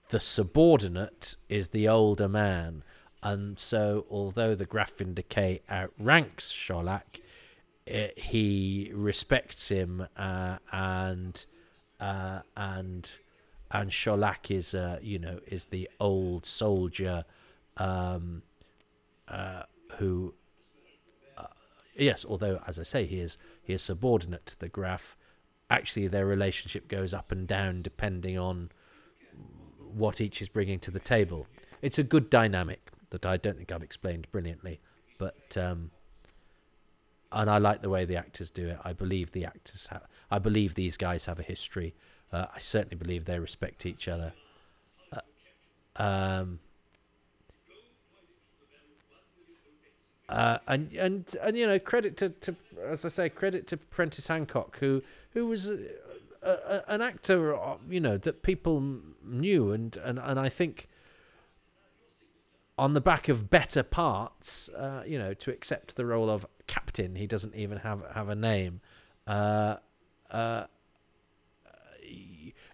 the 0.10 0.20
subordinate 0.20 1.36
is 1.50 1.68
the 1.68 1.88
older 1.88 2.28
man 2.28 2.84
and 3.22 3.60
so, 3.60 4.06
although 4.10 4.56
the 4.56 4.66
Graff 4.66 4.98
Vynda-K 4.98 5.62
outranks 5.70 6.52
Sholakh, 6.52 7.22
it, 7.86 8.18
he 8.18 8.92
respects 8.94 9.70
him, 9.70 10.08
uh, 10.16 10.58
and 10.72 11.46
uh, 12.00 12.40
and 12.56 13.10
and 13.72 13.92
Sholakh 13.92 14.56
is, 14.56 14.74
uh, 14.74 15.00
you 15.02 15.20
know, 15.20 15.40
is 15.48 15.66
the 15.66 15.90
old 16.00 16.46
soldier 16.46 17.26
um, 17.78 18.42
uh, 19.28 19.64
who, 19.98 20.34
uh, 21.38 21.46
yes, 21.96 22.26
although 22.28 22.62
as 22.66 22.80
I 22.80 22.84
say, 22.84 23.06
he 23.06 23.20
is 23.20 23.38
he 23.62 23.74
is 23.74 23.82
subordinate 23.82 24.46
to 24.48 24.60
the 24.60 24.70
Graff. 24.70 25.16
Actually, 25.70 26.08
their 26.08 26.26
relationship 26.26 26.88
goes 26.88 27.14
up 27.14 27.32
and 27.32 27.48
down 27.48 27.84
depending 27.84 28.38
on 28.38 28.72
what 29.78 30.20
each 30.20 30.42
is 30.42 30.50
bringing 30.50 30.80
to 30.80 30.92
the 30.92 31.00
table. 31.00 31.48
It's 31.82 32.00
a 32.00 32.04
good 32.04 32.30
dynamic 32.30 32.92
that 33.12 33.26
I 33.26 33.38
don't 33.38 33.58
think 33.58 33.72
I've 33.72 33.84
explained 33.84 34.28
brilliantly, 34.32 34.80
but 35.20 35.58
um, 35.58 35.92
and 37.32 37.50
I 37.50 37.60
like 37.60 37.82
the 37.82 37.90
way 37.90 38.06
the 38.06 38.18
actors 38.18 38.50
do 38.50 38.70
it. 38.70 38.80
I 38.84 38.94
believe 38.94 39.32
the 39.32 39.46
actors 39.46 39.88
have. 39.88 40.08
I 40.32 40.40
believe 40.40 40.76
these 40.76 40.98
guys 40.98 41.26
have 41.26 41.40
a 41.40 41.44
history. 41.44 41.94
Uh, 42.32 42.46
I 42.54 42.60
certainly 42.60 42.96
believe 42.96 43.26
they 43.26 43.40
respect 43.40 43.86
each 43.86 44.08
other. 44.08 44.34
Uh, 45.12 45.22
um, 45.96 46.60
uh, 50.30 50.60
and 50.68 50.94
and 50.94 51.36
and 51.42 51.58
you 51.58 51.66
know, 51.66 51.80
credit 51.80 52.18
to, 52.18 52.30
to 52.30 52.56
as 52.86 53.04
I 53.04 53.10
say, 53.10 53.30
credit 53.30 53.66
to 53.68 53.78
Prentice 53.78 54.28
Hancock, 54.28 54.78
who 54.78 55.02
who 55.32 55.48
was 55.48 55.68
a, 55.68 55.80
a, 56.44 56.84
an 56.88 57.02
actor, 57.02 57.56
uh, 57.56 57.78
you 57.90 58.00
know, 58.00 58.18
that 58.18 58.44
people 58.44 59.00
knew, 59.24 59.72
and 59.72 59.98
and 59.98 60.20
and 60.20 60.40
I 60.40 60.50
think 60.50 60.88
on 62.78 62.94
the 62.94 63.02
back 63.02 63.28
of 63.28 63.50
better 63.50 63.84
parts, 63.84 64.70
uh, 64.70 65.04
you 65.06 65.20
know, 65.20 65.34
to 65.34 65.52
accept 65.52 65.98
the 65.98 66.06
role 66.06 66.30
of 66.30 66.46
captain. 66.66 67.16
He 67.16 67.28
doesn't 67.28 67.56
even 67.56 67.80
have 67.80 68.04
have 68.14 68.30
a 68.30 68.36
name. 68.36 68.82
Uh, 69.28 69.78
uh, 70.32 70.66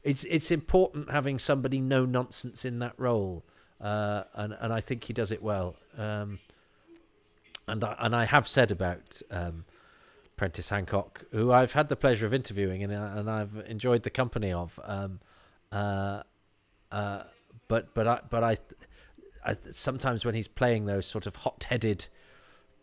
it's 0.05 0.23
it's 0.25 0.51
important 0.51 1.09
having 1.09 1.39
somebody 1.39 1.81
no 1.81 2.05
nonsense 2.05 2.63
in 2.63 2.79
that 2.79 2.93
role, 2.97 3.43
uh, 3.81 4.23
and 4.35 4.55
and 4.61 4.71
I 4.71 4.79
think 4.79 5.03
he 5.03 5.13
does 5.13 5.31
it 5.31 5.41
well. 5.41 5.75
Um, 5.97 6.39
and 7.67 7.83
I, 7.83 7.95
and 7.99 8.15
I 8.15 8.25
have 8.25 8.47
said 8.47 8.69
about 8.69 9.19
um, 9.31 9.65
Prentice 10.37 10.69
Hancock, 10.69 11.25
who 11.31 11.51
I've 11.51 11.73
had 11.73 11.89
the 11.89 11.95
pleasure 11.95 12.27
of 12.27 12.33
interviewing 12.33 12.83
and 12.83 12.93
and 12.93 13.29
I've 13.29 13.57
enjoyed 13.67 14.03
the 14.03 14.11
company 14.11 14.53
of. 14.53 14.79
Um, 14.83 15.19
uh, 15.71 16.21
uh, 16.91 17.23
but 17.67 17.95
but 17.95 18.07
I 18.07 18.19
but 18.29 18.43
I 18.43 18.57
I, 19.43 19.55
sometimes 19.71 20.23
when 20.23 20.35
he's 20.35 20.47
playing 20.47 20.85
those 20.85 21.07
sort 21.07 21.25
of 21.25 21.37
hot-headed 21.37 22.07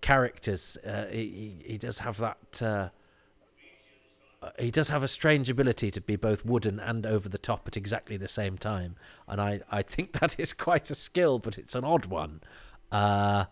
characters, 0.00 0.76
uh, 0.84 1.06
he, 1.06 1.62
he 1.64 1.78
does 1.78 2.00
have 2.00 2.18
that. 2.18 2.92
Uh, 4.42 4.46
uh, 4.46 4.50
he 4.58 4.70
does 4.70 4.88
have 4.88 5.02
a 5.02 5.08
strange 5.08 5.48
ability 5.48 5.90
to 5.90 6.00
be 6.00 6.16
both 6.16 6.44
wooden 6.44 6.80
and 6.80 7.06
over 7.06 7.28
the 7.28 7.38
top 7.38 7.66
at 7.66 7.76
exactly 7.76 8.16
the 8.16 8.28
same 8.28 8.58
time, 8.58 8.96
and 9.28 9.40
I, 9.40 9.60
I 9.70 9.82
think 9.82 10.12
that 10.20 10.38
is 10.38 10.52
quite 10.52 10.90
a 10.90 10.94
skill, 10.94 11.38
but 11.38 11.58
it's 11.58 11.74
an 11.74 11.84
odd 11.84 12.06
one. 12.06 12.40
Uh, 12.90 13.46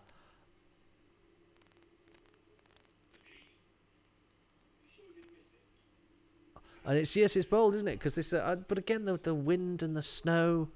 and 6.85 6.97
it's 6.97 7.15
yes, 7.15 7.35
it's 7.35 7.45
bold, 7.45 7.75
isn't 7.75 7.87
it? 7.87 7.99
Because 7.99 8.15
this, 8.15 8.33
uh, 8.33 8.57
but 8.67 8.77
again, 8.77 9.05
the 9.05 9.17
the 9.17 9.33
wind 9.33 9.81
and 9.81 9.95
the 9.95 10.01
snow 10.01 10.69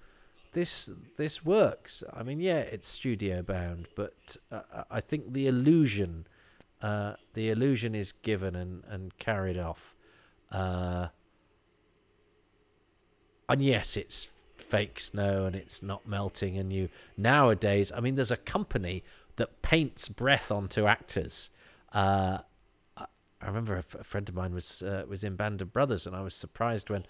this 0.55 0.89
this 1.17 1.45
works. 1.45 2.03
I 2.11 2.23
mean, 2.23 2.39
yeah, 2.39 2.59
it's 2.59 2.87
studio 2.87 3.43
bound, 3.43 3.87
but 3.95 4.37
uh, 4.51 4.83
I 4.89 5.01
think 5.01 5.33
the 5.33 5.47
illusion, 5.47 6.25
uh, 6.81 7.15
the 7.33 7.49
illusion 7.49 7.93
is 7.93 8.13
given 8.13 8.55
and 8.55 8.83
and 8.87 9.15
carried 9.19 9.57
off. 9.57 9.94
Uh, 10.51 11.07
and 13.49 13.61
yes, 13.61 13.97
it's 13.97 14.29
fake 14.57 14.99
snow 14.99 15.45
and 15.45 15.55
it's 15.55 15.83
not 15.83 16.07
melting. 16.07 16.57
And 16.57 16.71
you 16.71 16.89
nowadays, 17.17 17.91
I 17.95 17.99
mean, 17.99 18.15
there's 18.15 18.31
a 18.31 18.37
company 18.37 19.03
that 19.35 19.61
paints 19.61 20.07
breath 20.09 20.51
onto 20.51 20.87
actors. 20.87 21.49
Uh, 21.93 22.39
I 22.97 23.47
remember 23.47 23.75
a, 23.75 23.79
f- 23.79 23.95
a 23.95 24.03
friend 24.03 24.27
of 24.27 24.35
mine 24.35 24.53
was 24.53 24.81
uh, 24.81 25.03
was 25.07 25.23
in 25.23 25.35
Band 25.35 25.61
of 25.61 25.71
Brothers, 25.71 26.07
and 26.07 26.15
I 26.15 26.21
was 26.21 26.33
surprised 26.33 26.89
when 26.89 27.05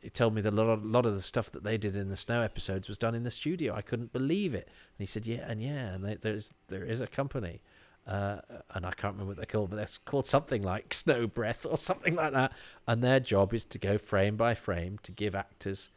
he 0.00 0.10
told 0.10 0.34
me 0.34 0.42
that 0.42 0.52
a 0.52 0.56
lot, 0.56 0.68
of, 0.68 0.84
lot 0.84 1.06
of 1.06 1.14
the 1.14 1.22
stuff 1.22 1.50
that 1.52 1.64
they 1.64 1.78
did 1.78 1.96
in 1.96 2.10
the 2.10 2.16
snow 2.16 2.42
episodes 2.42 2.86
was 2.86 2.98
done 2.98 3.14
in 3.14 3.22
the 3.22 3.30
studio. 3.30 3.74
I 3.74 3.80
couldn't 3.80 4.12
believe 4.12 4.54
it. 4.54 4.66
And 4.66 4.98
he 4.98 5.06
said, 5.06 5.26
"Yeah, 5.26 5.44
and 5.46 5.62
yeah, 5.62 5.94
and 5.94 6.04
they, 6.04 6.14
there's 6.16 6.52
there 6.68 6.84
is 6.84 7.00
a 7.00 7.06
company, 7.06 7.62
uh, 8.10 8.40
and 8.74 8.84
I 8.84 8.90
can't 8.90 9.14
remember 9.14 9.26
what 9.26 9.36
they're 9.36 9.46
called, 9.46 9.70
but 9.70 9.76
they're 9.76 9.86
called 10.04 10.26
something 10.26 10.62
like 10.62 10.92
Snow 10.94 11.28
Breath 11.28 11.64
or 11.64 11.76
something 11.76 12.16
like 12.16 12.32
that. 12.32 12.52
And 12.86 13.02
their 13.02 13.20
job 13.20 13.54
is 13.54 13.64
to 13.66 13.78
go 13.78 13.98
frame 13.98 14.36
by 14.36 14.54
frame 14.54 14.98
to 15.04 15.12
give 15.12 15.34
actors 15.36 15.90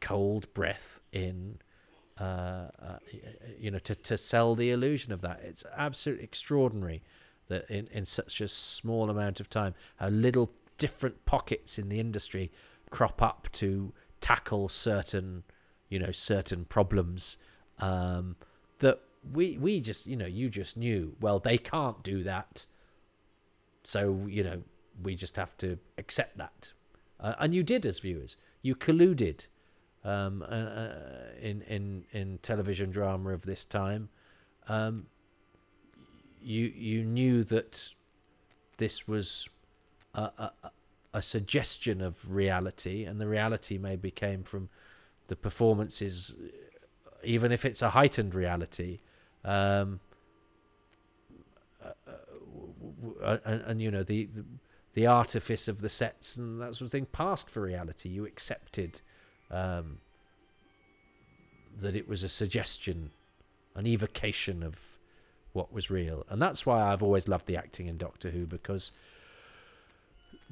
cold 0.00 0.52
breath 0.52 1.00
in 1.10 1.58
uh, 2.20 2.68
uh, 2.80 2.98
you 3.58 3.70
know, 3.70 3.78
to, 3.80 3.94
to 3.94 4.16
sell 4.16 4.54
the 4.54 4.70
illusion 4.70 5.12
of 5.12 5.22
that. 5.22 5.40
It's 5.42 5.64
absolutely 5.76 6.24
extraordinary 6.24 7.02
that 7.48 7.68
in, 7.68 7.88
in 7.92 8.04
such 8.04 8.40
a 8.40 8.46
small 8.46 9.10
amount 9.10 9.40
of 9.40 9.50
time, 9.50 9.74
how 9.96 10.08
little 10.08 10.50
different 10.78 11.24
pockets 11.24 11.78
in 11.78 11.88
the 11.88 11.98
industry 11.98 12.52
crop 12.90 13.20
up 13.20 13.48
to 13.52 13.92
tackle 14.20 14.68
certain, 14.68 15.42
you 15.88 15.98
know, 15.98 16.12
certain 16.12 16.66
problems 16.66 17.36
um, 17.80 18.36
that 18.78 19.00
we 19.32 19.56
we 19.58 19.80
just 19.80 20.06
you 20.06 20.16
know 20.16 20.26
you 20.26 20.48
just 20.48 20.76
knew 20.76 21.16
well 21.20 21.38
they 21.38 21.58
can't 21.58 22.02
do 22.02 22.22
that, 22.24 22.66
so 23.82 24.24
you 24.28 24.42
know 24.42 24.62
we 25.02 25.14
just 25.14 25.36
have 25.36 25.56
to 25.58 25.78
accept 25.98 26.38
that, 26.38 26.72
uh, 27.20 27.34
and 27.38 27.54
you 27.54 27.62
did 27.62 27.86
as 27.86 27.98
viewers 27.98 28.36
you 28.64 28.74
colluded 28.74 29.46
um, 30.04 30.42
uh, 30.42 30.54
uh, 30.54 30.94
in 31.40 31.62
in 31.62 32.04
in 32.12 32.38
television 32.38 32.90
drama 32.90 33.30
of 33.30 33.42
this 33.42 33.64
time. 33.64 34.08
Um, 34.68 35.06
you 36.42 36.64
you 36.74 37.04
knew 37.04 37.44
that 37.44 37.90
this 38.78 39.06
was 39.06 39.48
a, 40.14 40.22
a, 40.22 40.52
a 41.12 41.22
suggestion 41.22 42.00
of 42.00 42.34
reality, 42.34 43.04
and 43.04 43.20
the 43.20 43.28
reality 43.28 43.76
maybe 43.76 44.10
came 44.10 44.42
from 44.42 44.70
the 45.26 45.36
performances, 45.36 46.34
even 47.22 47.52
if 47.52 47.64
it's 47.66 47.82
a 47.82 47.90
heightened 47.90 48.34
reality. 48.34 49.00
Um, 49.44 50.00
uh, 51.84 52.10
uh, 53.22 53.38
and, 53.44 53.62
and, 53.62 53.82
you 53.82 53.90
know 53.90 54.02
the, 54.02 54.24
the, 54.24 54.44
the 54.94 55.06
artifice 55.06 55.68
of 55.68 55.82
the 55.82 55.90
sets 55.90 56.36
and 56.36 56.60
that 56.62 56.74
sort 56.74 56.86
of 56.86 56.92
thing 56.92 57.06
passed 57.06 57.50
for 57.50 57.60
reality. 57.60 58.08
You 58.08 58.24
accepted 58.24 59.02
um, 59.50 59.98
that 61.78 61.94
it 61.94 62.08
was 62.08 62.22
a 62.22 62.28
suggestion, 62.28 63.10
an 63.74 63.86
evocation 63.86 64.62
of 64.62 64.96
what 65.52 65.72
was 65.72 65.90
real, 65.90 66.24
and 66.30 66.40
that's 66.40 66.64
why 66.64 66.90
I've 66.90 67.02
always 67.02 67.28
loved 67.28 67.46
the 67.46 67.56
acting 67.56 67.86
in 67.86 67.98
Doctor 67.98 68.30
Who 68.30 68.46
because 68.46 68.92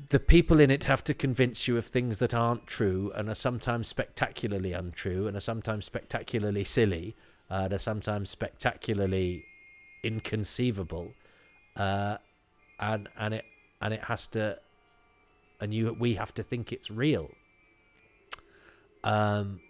the 0.09 0.21
people 0.21 0.61
in 0.61 0.71
it 0.71 0.85
have 0.85 1.05
to 1.05 1.15
convince 1.15 1.69
you 1.69 1.77
of 1.77 1.87
things 1.87 2.19
that 2.19 2.35
aren't 2.35 2.67
true 2.67 3.13
and 3.15 3.29
are 3.29 3.35
sometimes 3.35 3.89
spectacularly 3.89 4.73
untrue 4.73 5.27
and 5.27 5.37
are 5.37 5.41
sometimes 5.41 5.85
spectacularly 5.85 6.65
silly 6.65 7.15
uh, 7.53 7.69
are 7.71 7.79
sometimes 7.79 8.31
spectacularly 8.31 9.45
inconceivable 10.03 11.13
uh, 11.77 12.17
and 12.81 13.09
and 13.19 13.35
it 13.35 13.45
and 13.83 13.93
it 13.93 14.05
has 14.05 14.27
to 14.27 14.59
and 15.61 15.75
you 15.75 15.95
we 15.99 16.15
have 16.15 16.33
to 16.35 16.43
think 16.43 16.73
it's 16.73 16.91
real. 16.91 17.31
Um 19.05 19.61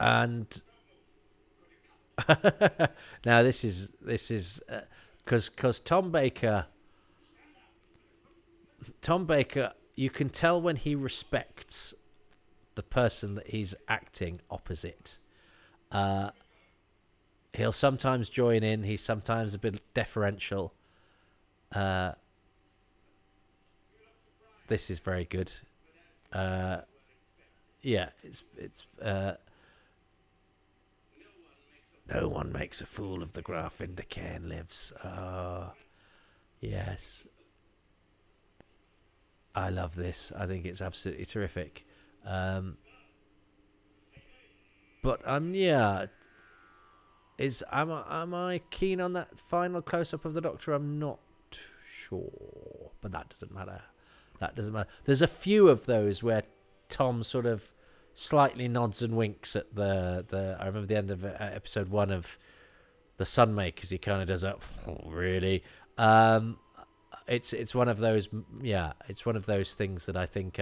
and 0.00 0.62
now 3.26 3.42
this 3.42 3.62
is 3.62 3.92
this 4.00 4.30
is 4.30 4.62
because 5.24 5.48
uh, 5.48 5.52
because 5.54 5.80
Tom 5.80 6.10
Baker 6.10 6.66
Tom 9.02 9.26
Baker 9.26 9.72
you 9.96 10.08
can 10.08 10.30
tell 10.30 10.60
when 10.60 10.76
he 10.76 10.94
respects 10.94 11.94
the 12.76 12.82
person 12.82 13.34
that 13.34 13.48
he's 13.48 13.74
acting 13.88 14.40
opposite 14.50 15.18
uh 15.90 16.30
he'll 17.56 17.72
sometimes 17.72 18.28
join 18.28 18.62
in. 18.62 18.84
He's 18.84 19.02
sometimes 19.02 19.54
a 19.54 19.58
bit 19.58 19.80
deferential. 19.94 20.74
Uh, 21.74 22.12
this 24.68 24.90
is 24.90 25.00
very 25.00 25.24
good. 25.24 25.52
Uh, 26.32 26.78
yeah, 27.82 28.10
it's 28.22 28.44
it's. 28.56 28.86
Uh, 29.00 29.34
no 32.12 32.28
one 32.28 32.52
makes 32.52 32.80
a 32.80 32.86
fool 32.86 33.20
of 33.20 33.32
the 33.32 33.42
Graff 33.42 33.78
Vynda-K 33.78 34.38
lives. 34.40 34.92
Oh, 35.04 35.72
yes. 36.60 37.26
I 39.56 39.70
love 39.70 39.96
this. 39.96 40.30
I 40.38 40.46
think 40.46 40.66
it's 40.66 40.80
absolutely 40.80 41.24
terrific. 41.24 41.84
Um, 42.26 42.76
but 45.02 45.20
um, 45.24 45.54
yeah, 45.54 46.06
is 47.38 47.62
am 47.72 47.92
I, 47.92 48.22
am 48.22 48.34
I 48.34 48.60
keen 48.70 49.00
on 49.00 49.12
that 49.12 49.38
final 49.38 49.80
close 49.80 50.12
up 50.12 50.24
of 50.24 50.34
the 50.34 50.40
Doctor? 50.40 50.72
I'm 50.72 50.98
not 50.98 51.20
sure, 51.88 52.90
but 53.00 53.12
that 53.12 53.28
doesn't 53.28 53.54
matter. 53.54 53.82
That 54.40 54.54
doesn't 54.54 54.72
matter. 54.72 54.88
There's 55.04 55.22
a 55.22 55.28
few 55.28 55.68
of 55.68 55.86
those 55.86 56.22
where 56.22 56.42
Tom 56.88 57.22
sort 57.22 57.46
of 57.46 57.72
slightly 58.14 58.68
nods 58.68 59.02
and 59.02 59.16
winks 59.16 59.54
at 59.54 59.74
the 59.74 60.24
the. 60.26 60.56
I 60.58 60.66
remember 60.66 60.86
the 60.86 60.96
end 60.96 61.10
of 61.10 61.24
uh, 61.24 61.34
episode 61.38 61.88
one 61.88 62.10
of 62.10 62.36
the 63.16 63.24
Sunmakers. 63.24 63.90
He 63.90 63.98
kind 63.98 64.22
of 64.22 64.28
does 64.28 64.42
that. 64.42 64.58
Oh, 64.88 65.10
really? 65.10 65.62
Um, 65.98 66.58
it's 67.28 67.52
it's 67.52 67.74
one 67.74 67.88
of 67.88 67.98
those. 67.98 68.28
Yeah, 68.60 68.92
it's 69.08 69.24
one 69.24 69.36
of 69.36 69.46
those 69.46 69.74
things 69.74 70.06
that 70.06 70.16
I 70.16 70.26
think 70.26 70.58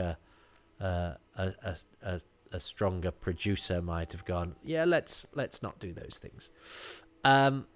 a, 0.81 1.17
a, 1.37 1.77
a 2.03 2.21
a 2.55 2.61
stronger 2.61 3.11
producer 3.11 3.83
might 3.83 4.13
have 4.13 4.25
gone, 4.25 4.55
yeah, 4.63 4.85
let's 4.85 5.27
let's 5.35 5.63
not 5.63 5.81
do 5.81 5.93
those 5.93 6.21
things. 6.23 6.51
Um, 7.25 7.67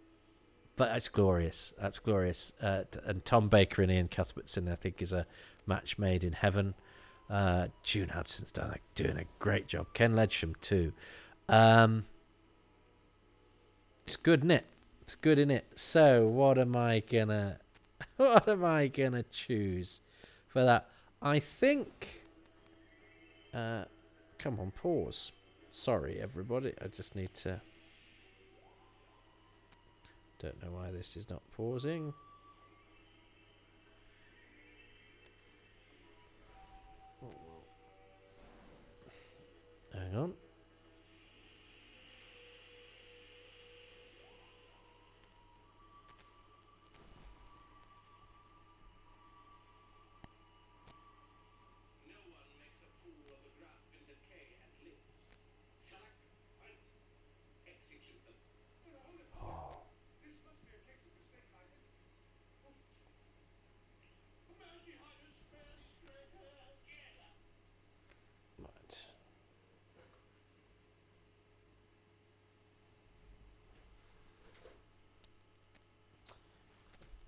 but 0.77 0.91
that's 0.93 1.09
glorious. 1.09 1.75
That's 1.81 1.99
glorious. 1.99 2.53
Uh, 2.63 2.85
and 3.05 3.25
Tom 3.25 3.49
Baker 3.49 3.83
and 3.83 3.91
Iain 3.91 4.09
Cuthbertson, 4.09 4.69
I 4.69 4.77
think, 4.77 5.03
is 5.03 5.13
a 5.13 5.27
match 5.67 5.99
made 5.99 6.23
in 6.23 6.33
heaven. 6.33 6.75
Uh, 7.29 7.67
June 7.83 8.11
Hudson's 8.11 8.53
done 8.53 8.71
a, 8.71 8.77
doing 8.95 9.19
a 9.19 9.25
great 9.41 9.67
job. 9.67 9.89
Ken 9.93 10.15
Ledsham 10.15 10.55
too. 10.61 10.93
Um, 11.49 12.07
it's 14.07 14.17
good, 14.17 14.41
isn't 14.41 14.53
it? 14.53 14.67
It's 15.03 15.17
good, 15.17 15.39
in 15.41 15.51
it? 15.51 15.67
So, 15.75 16.29
what 16.29 16.57
am 16.57 16.77
I 16.77 17.01
gonna? 17.01 17.59
What 18.17 18.49
am 18.49 18.65
I 18.65 18.87
gonna 18.87 19.25
choose 19.25 20.01
for 20.47 20.65
that? 20.65 20.89
I 21.21 21.41
think. 21.41 22.23
Uh, 23.55 23.85
Come 24.39 24.61
on, 24.61 24.71
pause. 24.71 25.33
Sorry, 25.71 26.21
everybody. 26.23 26.73
I 26.83 26.87
just 26.87 27.17
need 27.17 27.35
to... 27.35 27.61
Don't 30.39 30.63
know 30.63 30.71
why 30.71 30.93
this 30.93 31.17
is 31.17 31.29
not 31.29 31.43
pausing. 31.57 32.15
Hang 39.93 40.15
on. 40.15 40.35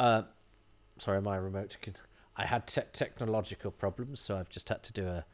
Uh, 0.00 0.22
sorry, 0.96 1.20
my 1.20 1.36
remote. 1.36 1.76
Can, 1.82 1.94
I 2.34 2.46
had 2.46 2.66
te- 2.66 2.80
technological 2.94 3.70
problems, 3.70 4.18
so 4.20 4.38
I've 4.38 4.48
just 4.48 4.70
had 4.70 4.82
to 4.84 4.92
do 4.94 5.06
a, 5.06 5.24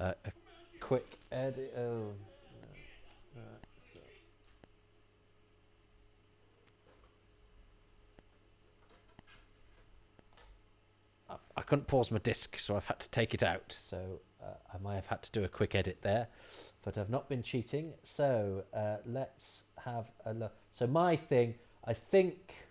a, 0.00 0.04
a 0.24 0.32
quick 0.80 1.16
edit. 1.30 1.72
Oh. 1.78 2.10
I 11.58 11.62
couldn't 11.62 11.86
pause 11.86 12.10
my 12.10 12.18
disc, 12.18 12.58
so 12.58 12.76
I've 12.76 12.84
had 12.84 13.00
to 13.00 13.10
take 13.10 13.32
it 13.32 13.42
out. 13.42 13.74
So 13.78 14.20
uh, 14.42 14.54
I 14.74 14.78
might 14.82 14.96
have 14.96 15.06
had 15.06 15.22
to 15.22 15.32
do 15.32 15.44
a 15.44 15.48
quick 15.48 15.74
edit 15.74 15.98
there, 16.02 16.28
but 16.82 16.98
I've 16.98 17.08
not 17.08 17.28
been 17.28 17.42
cheating. 17.42 17.94
So 18.02 18.64
uh, 18.74 18.96
let's 19.06 19.64
have 19.84 20.10
a 20.26 20.34
look. 20.34 20.52
So 20.72 20.86
my 20.86 21.16
thing, 21.16 21.54
I 21.84 21.94
think 21.94 22.65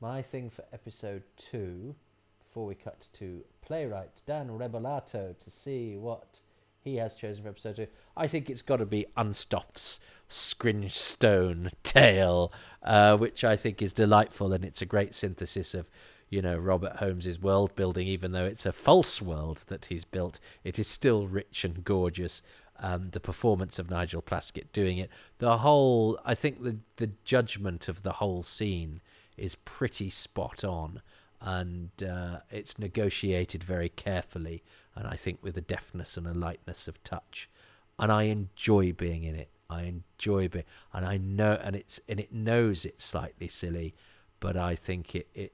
my 0.00 0.22
thing 0.22 0.50
for 0.50 0.64
episode 0.72 1.22
two, 1.36 1.94
before 2.38 2.66
we 2.66 2.74
cut 2.74 3.08
to 3.14 3.42
playwright 3.62 4.22
Dan 4.26 4.48
Rebellato 4.48 5.38
to 5.38 5.50
see 5.50 5.96
what 5.96 6.40
he 6.82 6.96
has 6.96 7.14
chosen 7.14 7.42
for 7.42 7.50
episode 7.50 7.76
two, 7.76 7.86
I 8.16 8.26
think 8.26 8.50
it's 8.50 8.62
got 8.62 8.76
to 8.76 8.86
be 8.86 9.06
Unstoffe's 9.16 10.00
Scringestone 10.28 11.70
tale, 11.82 12.52
uh, 12.82 13.16
which 13.16 13.44
I 13.44 13.56
think 13.56 13.80
is 13.80 13.92
delightful 13.92 14.52
and 14.52 14.64
it's 14.64 14.82
a 14.82 14.86
great 14.86 15.14
synthesis 15.14 15.74
of, 15.74 15.88
you 16.28 16.42
know 16.42 16.56
Robert 16.56 16.96
Holmes's 16.96 17.40
world 17.40 17.74
building, 17.76 18.08
even 18.08 18.32
though 18.32 18.44
it's 18.44 18.66
a 18.66 18.72
false 18.72 19.22
world 19.22 19.64
that 19.68 19.86
he's 19.86 20.04
built, 20.04 20.40
it 20.64 20.78
is 20.78 20.88
still 20.88 21.26
rich 21.26 21.64
and 21.64 21.84
gorgeous. 21.84 22.42
Um, 22.78 23.08
the 23.12 23.20
performance 23.20 23.78
of 23.78 23.88
Nigel 23.88 24.20
Plaskett 24.20 24.66
doing 24.72 24.98
it, 24.98 25.08
the 25.38 25.58
whole, 25.58 26.18
I 26.26 26.34
think 26.34 26.62
the 26.62 26.76
the 26.96 27.10
judgment 27.24 27.88
of 27.88 28.02
the 28.02 28.14
whole 28.14 28.42
scene 28.42 29.00
is 29.36 29.54
pretty 29.54 30.10
spot 30.10 30.64
on, 30.64 31.02
and 31.40 31.90
uh, 32.02 32.38
it's 32.50 32.78
negotiated 32.78 33.62
very 33.62 33.88
carefully, 33.88 34.62
and 34.94 35.06
I 35.06 35.16
think 35.16 35.38
with 35.42 35.56
a 35.56 35.62
deftness 35.62 36.16
and 36.16 36.26
a 36.26 36.34
lightness 36.34 36.88
of 36.88 37.02
touch, 37.04 37.48
and 37.98 38.10
I 38.10 38.24
enjoy 38.24 38.92
being 38.92 39.24
in 39.24 39.34
it. 39.34 39.48
I 39.68 39.82
enjoy 39.82 40.48
being, 40.48 40.64
and 40.92 41.04
I 41.04 41.16
know, 41.16 41.58
and 41.62 41.74
it's 41.74 42.00
and 42.08 42.20
it 42.20 42.32
knows 42.32 42.84
it's 42.84 43.04
slightly 43.04 43.48
silly, 43.48 43.94
but 44.40 44.56
I 44.56 44.76
think 44.76 45.14
it 45.14 45.28
it 45.34 45.52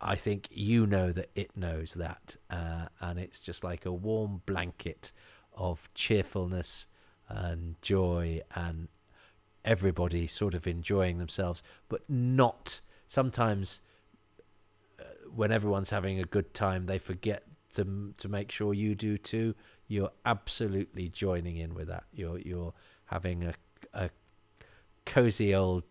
I 0.00 0.16
think 0.16 0.48
you 0.50 0.86
know 0.86 1.12
that 1.12 1.28
it 1.34 1.56
knows 1.56 1.94
that, 1.94 2.36
uh, 2.48 2.86
and 3.00 3.18
it's 3.18 3.38
just 3.38 3.62
like 3.62 3.84
a 3.84 3.92
warm 3.92 4.40
blanket 4.46 5.12
of 5.54 5.92
cheerfulness 5.94 6.86
and 7.28 7.76
joy, 7.82 8.40
and 8.54 8.88
everybody 9.64 10.26
sort 10.26 10.54
of 10.54 10.66
enjoying 10.66 11.18
themselves, 11.18 11.62
but 11.88 12.02
not 12.08 12.80
sometimes 13.06 13.80
uh, 14.98 15.04
when 15.34 15.52
everyone's 15.52 15.90
having 15.90 16.18
a 16.18 16.24
good 16.24 16.54
time, 16.54 16.86
they 16.86 16.98
forget 16.98 17.44
to 17.74 18.14
to 18.16 18.28
make 18.28 18.50
sure 18.50 18.74
you 18.74 18.94
do 18.94 19.16
too. 19.16 19.54
You're 19.88 20.12
absolutely 20.24 21.08
joining 21.08 21.56
in 21.56 21.74
with 21.74 21.88
that. 21.88 22.04
You're 22.12 22.38
you're 22.38 22.72
having 23.06 23.44
a 23.44 23.54
a 23.92 24.10
cozy 25.06 25.54
old 25.54 25.84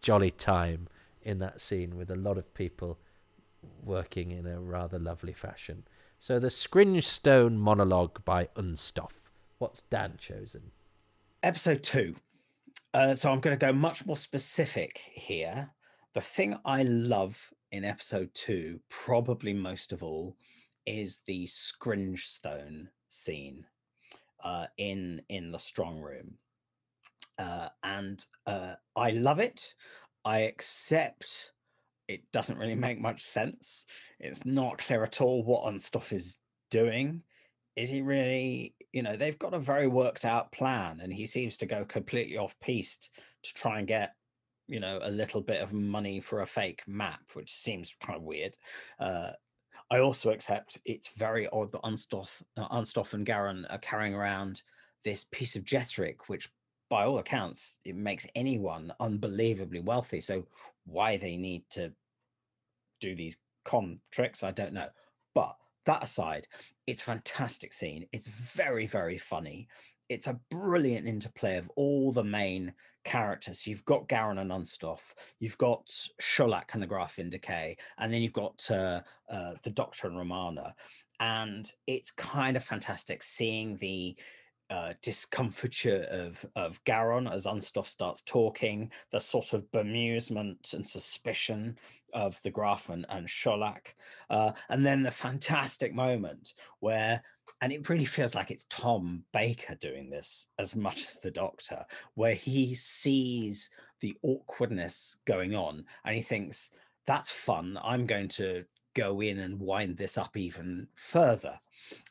jolly 0.00 0.30
time 0.30 0.88
in 1.22 1.38
that 1.38 1.60
scene 1.60 1.96
with 1.96 2.10
a 2.10 2.16
lot 2.16 2.38
of 2.38 2.54
people 2.54 2.98
working 3.84 4.30
in 4.30 4.46
a 4.46 4.60
rather 4.60 4.98
lovely 4.98 5.32
fashion. 5.32 5.84
So 6.20 6.38
the 6.38 6.50
Scringe 6.50 7.04
monologue 7.26 8.24
by 8.24 8.48
Unstoffe. 8.56 9.20
What's 9.58 9.82
Dan 9.82 10.14
chosen? 10.18 10.70
Episode 11.42 11.82
two. 11.82 12.16
Uh, 12.94 13.14
so 13.14 13.30
I'm 13.30 13.40
going 13.40 13.58
to 13.58 13.66
go 13.66 13.72
much 13.72 14.06
more 14.06 14.16
specific 14.16 15.00
here. 15.12 15.70
The 16.14 16.20
thing 16.20 16.56
I 16.64 16.82
love 16.82 17.38
in 17.70 17.84
episode 17.84 18.30
two, 18.32 18.80
probably 18.88 19.52
most 19.52 19.92
of 19.92 20.02
all, 20.02 20.36
is 20.86 21.20
the 21.26 21.46
Scringestone 21.46 22.88
scene 23.10 23.66
uh, 24.42 24.66
in 24.78 25.20
in 25.28 25.52
the 25.52 25.58
strong 25.58 26.00
room, 26.00 26.38
uh, 27.38 27.68
and 27.82 28.24
uh, 28.46 28.74
I 28.96 29.10
love 29.10 29.38
it. 29.38 29.74
I 30.24 30.40
accept 30.40 31.52
it 32.08 32.22
doesn't 32.32 32.58
really 32.58 32.74
make 32.86 33.00
much 33.00 33.20
sense. 33.20 33.84
It's 34.18 34.46
not 34.46 34.78
clear 34.78 35.04
at 35.04 35.20
all 35.20 35.44
what 35.44 35.72
Unstoffe 35.72 36.12
is 36.12 36.38
doing. 36.70 37.22
Is 37.78 37.88
he 37.88 38.02
really, 38.02 38.74
you 38.92 39.02
know, 39.02 39.16
they've 39.16 39.38
got 39.38 39.54
a 39.54 39.58
very 39.60 39.86
worked 39.86 40.24
out 40.24 40.50
plan 40.50 40.98
and 41.00 41.12
he 41.12 41.26
seems 41.26 41.56
to 41.58 41.66
go 41.66 41.84
completely 41.84 42.36
off 42.36 42.58
piste 42.60 43.10
to 43.44 43.54
try 43.54 43.78
and 43.78 43.86
get, 43.86 44.14
you 44.66 44.80
know, 44.80 44.98
a 45.00 45.10
little 45.10 45.40
bit 45.40 45.62
of 45.62 45.72
money 45.72 46.18
for 46.18 46.40
a 46.40 46.46
fake 46.46 46.82
map, 46.88 47.20
which 47.34 47.52
seems 47.52 47.94
kind 48.04 48.16
of 48.16 48.24
weird. 48.24 48.56
Uh, 48.98 49.30
I 49.92 50.00
also 50.00 50.30
accept 50.30 50.80
it's 50.84 51.10
very 51.16 51.48
odd 51.50 51.70
that 51.70 51.84
Unstoffe, 51.84 52.42
uh, 52.56 52.68
Unstoffe 52.68 53.14
and 53.14 53.24
Garron 53.24 53.64
are 53.70 53.78
carrying 53.78 54.12
around 54.12 54.60
this 55.04 55.24
piece 55.30 55.54
of 55.54 55.64
Jethrik, 55.64 56.16
which 56.26 56.50
by 56.90 57.04
all 57.04 57.18
accounts, 57.18 57.78
it 57.84 57.94
makes 57.94 58.26
anyone 58.34 58.92
unbelievably 58.98 59.80
wealthy. 59.80 60.20
So 60.20 60.46
why 60.84 61.16
they 61.16 61.36
need 61.36 61.62
to 61.70 61.92
do 63.00 63.14
these 63.14 63.38
con 63.64 64.00
tricks, 64.10 64.42
I 64.42 64.50
don't 64.50 64.72
know. 64.72 64.88
But 65.32 65.54
that 65.88 66.04
aside, 66.04 66.46
it's 66.86 67.02
a 67.02 67.06
fantastic 67.06 67.72
scene. 67.72 68.06
It's 68.12 68.28
very, 68.28 68.86
very 68.86 69.16
funny. 69.16 69.68
It's 70.10 70.26
a 70.26 70.38
brilliant 70.50 71.08
interplay 71.08 71.56
of 71.56 71.70
all 71.76 72.12
the 72.12 72.24
main 72.24 72.72
characters. 73.04 73.66
You've 73.66 73.84
got 73.86 74.06
Garron 74.06 74.38
and 74.38 74.50
Unstoffe, 74.50 75.14
you've 75.40 75.58
got 75.58 75.86
Sholakh 76.20 76.74
and 76.74 76.82
the 76.82 76.86
Graff 76.86 77.16
Vynda-K, 77.16 77.76
and 77.98 78.12
then 78.12 78.20
you've 78.20 78.32
got 78.34 78.70
uh, 78.70 79.00
uh, 79.30 79.54
the 79.62 79.70
Doctor 79.70 80.08
and 80.08 80.16
Romana. 80.16 80.74
And 81.20 81.70
it's 81.86 82.10
kind 82.10 82.56
of 82.56 82.62
fantastic 82.64 83.22
seeing 83.22 83.76
the 83.78 84.14
uh, 84.70 84.92
discomfiture 85.02 86.06
of 86.10 86.44
of 86.56 86.82
Garron 86.84 87.32
as 87.32 87.46
Unstoffe 87.46 87.88
starts 87.88 88.22
talking, 88.22 88.90
the 89.10 89.20
sort 89.20 89.52
of 89.52 89.70
bemusement 89.72 90.74
and 90.74 90.86
suspicion 90.86 91.78
of 92.12 92.40
the 92.42 92.50
Graff 92.50 92.88
and, 92.88 93.06
and 93.08 93.26
Sholakh, 93.26 93.94
uh, 94.30 94.52
and 94.68 94.84
then 94.84 95.02
the 95.02 95.10
fantastic 95.10 95.94
moment 95.94 96.54
where, 96.80 97.22
and 97.60 97.72
it 97.72 97.88
really 97.88 98.04
feels 98.04 98.34
like 98.34 98.50
it's 98.50 98.66
Tom 98.70 99.24
Baker 99.32 99.74
doing 99.76 100.10
this 100.10 100.48
as 100.58 100.76
much 100.76 101.02
as 101.02 101.16
the 101.16 101.30
Doctor, 101.30 101.84
where 102.14 102.34
he 102.34 102.74
sees 102.74 103.70
the 104.00 104.16
awkwardness 104.22 105.16
going 105.24 105.54
on 105.54 105.84
and 106.04 106.16
he 106.16 106.22
thinks 106.22 106.70
that's 107.06 107.30
fun. 107.30 107.78
I'm 107.82 108.06
going 108.06 108.28
to 108.28 108.64
go 108.98 109.20
in 109.20 109.38
and 109.38 109.60
wind 109.60 109.96
this 109.96 110.18
up 110.18 110.36
even 110.36 110.88
further. 110.96 111.58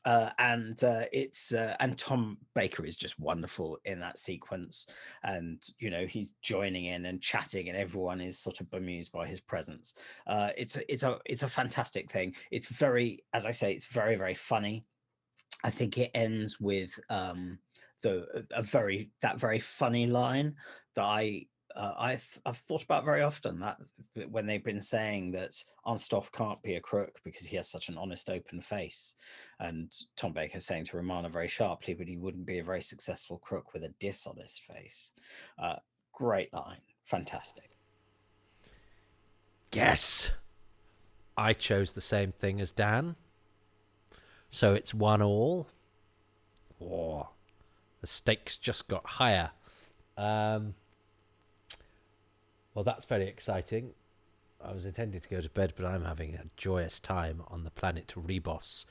Uh, 0.06 0.30
and 0.40 0.82
uh, 0.86 1.04
it's 1.12 1.54
uh, 1.54 1.76
and 1.82 1.98
Tom 1.98 2.38
Baker 2.56 2.86
is 2.86 2.96
just 2.96 3.20
wonderful 3.20 3.78
in 3.84 4.00
that 4.00 4.18
sequence, 4.18 4.88
and 5.24 5.62
you 5.80 5.90
know 5.90 6.06
he's 6.08 6.36
joining 6.42 6.86
in 6.86 7.06
and 7.06 7.22
chatting, 7.22 7.68
and 7.68 7.78
everyone 7.78 8.22
is 8.22 8.40
sort 8.40 8.62
of 8.62 8.72
bemused 8.72 9.12
by 9.12 9.28
his 9.28 9.42
presence. 9.42 9.96
Uh, 10.26 10.50
it's 10.58 10.78
a, 10.78 10.92
it's 10.92 11.04
a 11.04 11.20
it's 11.26 11.44
a 11.44 11.50
fantastic 11.50 12.10
thing. 12.10 12.34
It's 12.52 12.70
very, 12.70 13.24
as 13.34 13.46
I 13.46 13.52
say, 13.52 13.74
it's 13.74 13.88
very 13.88 14.16
very 14.16 14.36
funny. 14.36 14.86
I 15.64 15.70
think 15.70 15.98
it 15.98 16.12
ends 16.14 16.62
with 16.62 16.98
um, 17.10 17.60
the 18.02 18.46
a 18.52 18.62
very 18.62 19.12
that 19.22 19.38
very 19.38 19.60
funny 19.60 20.08
line 20.08 20.56
that 20.96 21.04
I 21.04 21.48
uh, 21.78 21.94
I've 21.98 22.40
I've 22.46 22.58
thought 22.58 22.84
about 22.84 23.06
very 23.06 23.22
often 23.22 23.60
that 23.60 23.78
when 24.30 24.48
they've 24.48 24.64
been 24.64 24.82
saying 24.82 25.32
that 25.32 25.52
Unstoffe 25.86 26.32
can't 26.32 26.62
be 26.64 26.76
a 26.76 26.82
crook 26.82 27.20
because 27.24 27.46
he 27.46 27.56
has 27.56 27.70
such 27.70 27.90
an 27.90 27.98
honest, 27.98 28.30
open 28.30 28.60
face, 28.60 29.14
and 29.60 29.94
Tom 30.16 30.34
Baker 30.34 30.60
saying 30.60 30.86
to 30.86 30.98
Romana 30.98 31.30
very 31.30 31.48
sharply, 31.48 31.94
but 31.94 32.08
he 32.08 32.18
wouldn't 32.18 32.48
be 32.48 32.58
a 32.58 32.64
very 32.64 32.82
successful 32.82 33.38
crook 33.38 33.74
with 33.74 33.84
a 33.84 33.94
dishonest 34.00 34.64
face. 34.64 35.12
Uh, 35.60 35.76
great 36.12 36.52
line, 36.52 36.82
fantastic. 37.06 37.78
Yes, 39.72 40.32
I 41.38 41.54
chose 41.54 41.94
the 41.94 42.02
same 42.02 42.32
thing 42.32 42.60
as 42.60 42.72
Dan, 42.72 43.16
so 44.50 44.74
it's 44.74 44.96
one 44.96 45.22
all. 45.22 45.68
The 46.80 48.08
stakes 48.08 48.58
just 48.58 48.88
got 48.88 49.06
higher. 49.06 49.52
Um, 50.18 50.74
well, 52.78 52.84
that's 52.84 53.06
very 53.06 53.28
exciting. 53.28 53.90
I 54.64 54.72
was 54.72 54.86
intending 54.86 55.20
to 55.20 55.30
go 55.30 55.42
to 55.42 55.50
bed, 55.50 55.74
but 55.76 55.88
I'm 55.88 56.06
having 56.06 56.36
a 56.36 56.44
joyous 56.58 57.00
time 57.00 57.42
on 57.48 57.64
the 57.64 57.72
planet 57.72 58.14
Ribos. 58.16 58.86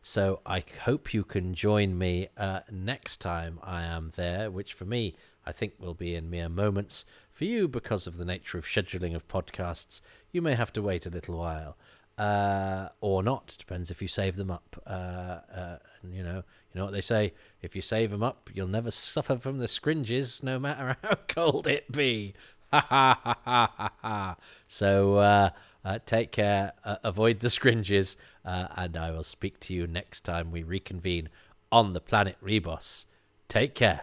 So 0.00 0.38
I 0.46 0.62
hope 0.84 1.12
you 1.12 1.24
can 1.24 1.52
join 1.52 1.98
me 1.98 2.28
uh, 2.36 2.60
next 2.70 3.16
time 3.16 3.58
I 3.60 3.82
am 3.82 4.12
there, 4.14 4.52
which 4.52 4.72
for 4.72 4.84
me, 4.84 5.16
I 5.44 5.50
think 5.50 5.72
will 5.80 5.94
be 5.94 6.14
in 6.14 6.30
mere 6.30 6.48
moments. 6.48 7.04
For 7.32 7.44
you, 7.44 7.66
because 7.66 8.06
of 8.06 8.18
the 8.18 8.24
nature 8.24 8.56
of 8.56 8.66
scheduling 8.66 9.16
of 9.16 9.26
podcasts, 9.26 10.00
you 10.30 10.40
may 10.40 10.54
have 10.54 10.72
to 10.74 10.80
wait 10.80 11.04
a 11.04 11.10
little 11.10 11.36
while. 11.36 11.76
Uh, 12.16 12.90
or 13.00 13.24
not. 13.24 13.56
Depends 13.58 13.90
if 13.90 14.00
you 14.00 14.06
save 14.06 14.36
them 14.36 14.52
up. 14.52 14.80
Uh, 14.86 15.40
uh, 15.52 15.78
and 16.02 16.14
you 16.14 16.22
know, 16.22 16.44
you 16.72 16.78
know 16.78 16.84
what 16.84 16.94
they 16.94 17.00
say: 17.00 17.32
if 17.60 17.74
you 17.74 17.82
save 17.82 18.12
them 18.12 18.22
up, 18.22 18.50
you'll 18.54 18.68
never 18.68 18.92
suffer 18.92 19.36
from 19.36 19.58
the 19.58 19.66
scringes, 19.66 20.40
no 20.40 20.60
matter 20.60 20.96
how 21.02 21.16
cold 21.26 21.66
it 21.66 21.90
be. 21.90 22.34
so 24.66 25.16
uh, 25.16 25.50
uh, 25.84 25.98
take 26.06 26.32
care, 26.32 26.72
uh, 26.84 26.96
avoid 27.04 27.40
the 27.40 27.50
scringes, 27.50 28.16
uh, 28.44 28.68
and 28.76 28.96
I 28.96 29.10
will 29.10 29.22
speak 29.22 29.60
to 29.60 29.74
you 29.74 29.86
next 29.86 30.22
time 30.22 30.50
we 30.50 30.62
reconvene 30.62 31.28
on 31.70 31.92
the 31.92 32.00
planet 32.00 32.36
Ribos. 32.42 33.06
Take 33.48 33.74
care. 33.74 34.02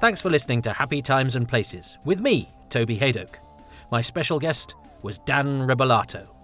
Thanks 0.00 0.20
for 0.20 0.30
listening 0.30 0.62
to 0.62 0.72
Happy 0.72 1.02
Times 1.02 1.34
and 1.34 1.48
Places 1.48 1.98
with 2.04 2.20
me, 2.20 2.48
Toby 2.68 2.96
Hadoke. 2.96 3.34
My 3.90 4.00
special 4.00 4.38
guest 4.38 4.76
was 5.02 5.18
Dan 5.18 5.66
Rebellato. 5.66 6.37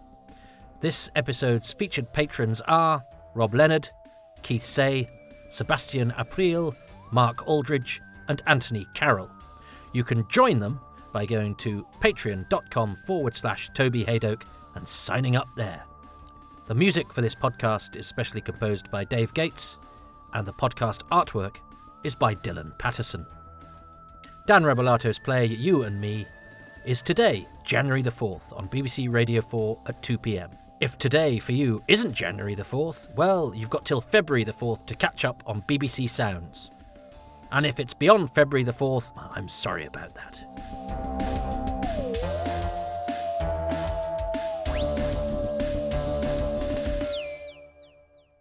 This 0.85 1.09
episode's 1.17 1.73
featured 1.73 2.13
patrons 2.13 2.61
are 2.69 3.03
Rob 3.35 3.55
Leonard, 3.55 3.89
Keith 4.43 4.63
Say, 4.63 5.09
Sebastian 5.49 6.13
April, 6.19 6.75
Mark 7.11 7.49
Aldridge, 7.49 8.03
and 8.29 8.43
Anthony 8.47 8.87
Carroll. 8.93 9.31
You 9.95 10.05
can 10.05 10.29
join 10.29 10.59
them 10.59 10.79
by 11.11 11.25
going 11.25 11.55
to 11.55 11.87
patreon.com 12.01 12.99
forward 13.07 13.35
slash 13.35 13.71
Toby 13.71 14.05
Hadoke 14.05 14.43
and 14.75 14.87
signing 14.87 15.37
up 15.37 15.49
there. 15.57 15.83
The 16.67 16.75
music 16.75 17.11
for 17.15 17.23
this 17.23 17.35
podcast 17.35 17.97
is 17.97 18.07
specially 18.07 18.43
composed 18.43 18.91
by 18.91 19.05
Dave 19.05 19.33
Gates, 19.33 19.79
and 20.35 20.47
the 20.47 20.53
podcast 20.53 21.01
artwork 21.11 21.57
is 22.05 22.15
by 22.15 22.35
Dylan 22.35 22.77
Patterson. 22.77 23.25
Dan 24.47 24.65
Rebellato's 24.65 25.19
play 25.19 25.47
You 25.47 25.85
and 25.85 25.99
Me 25.99 26.27
is 26.85 27.01
today, 27.01 27.49
January 27.65 28.03
the 28.03 28.11
4th, 28.11 28.55
on 28.55 28.69
BBC 28.69 29.11
Radio 29.11 29.41
4 29.41 29.81
at 29.87 30.03
2 30.03 30.19
pm. 30.19 30.51
If 30.85 30.99
today 30.99 31.39
for 31.39 31.53
you 31.53 31.83
isn't 31.89 32.13
January 32.13 32.55
the 32.55 32.63
4th, 32.63 33.09
well, 33.15 33.55
you've 33.57 33.71
got 33.71 33.87
till 33.87 34.03
February 34.03 34.45
the 34.45 34.53
4th 34.53 34.85
to 34.85 34.95
catch 34.95 35.25
up 35.25 35.43
on 35.47 35.63
BBC 35.63 36.11
Sounds. 36.11 36.71
And 37.53 37.65
if 37.65 37.81
it's 37.81 37.95
beyond 37.95 38.35
February 38.35 38.65
the 38.65 38.73
4th, 38.73 39.11
I'm 39.17 39.49
sorry 39.49 39.87
about 39.87 40.15
that. 40.15 40.45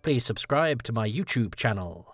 Please 0.01 0.25
subscribe 0.25 0.83
to 0.83 0.91
my 0.91 1.09
YouTube 1.09 1.55
channel 1.55 2.13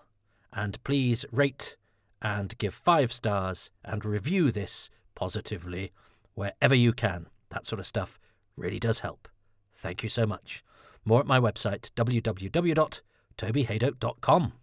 and 0.53 0.83
please 0.83 1.25
rate 1.31 1.75
and 2.21 2.55
give 2.59 2.75
five 2.75 3.11
stars 3.11 3.71
and 3.83 4.05
review 4.05 4.51
this 4.51 4.91
positively 5.15 5.91
wherever 6.35 6.75
you 6.75 6.93
can. 6.93 7.25
That 7.49 7.65
sort 7.65 7.79
of 7.79 7.87
stuff 7.87 8.19
really 8.55 8.77
does 8.77 8.99
help. 8.99 9.27
Thank 9.79 10.03
you 10.03 10.09
so 10.09 10.25
much. 10.25 10.65
More 11.05 11.21
at 11.21 11.25
my 11.25 11.39
website, 11.39 11.91
www.tobyhadoke.com. 11.91 14.53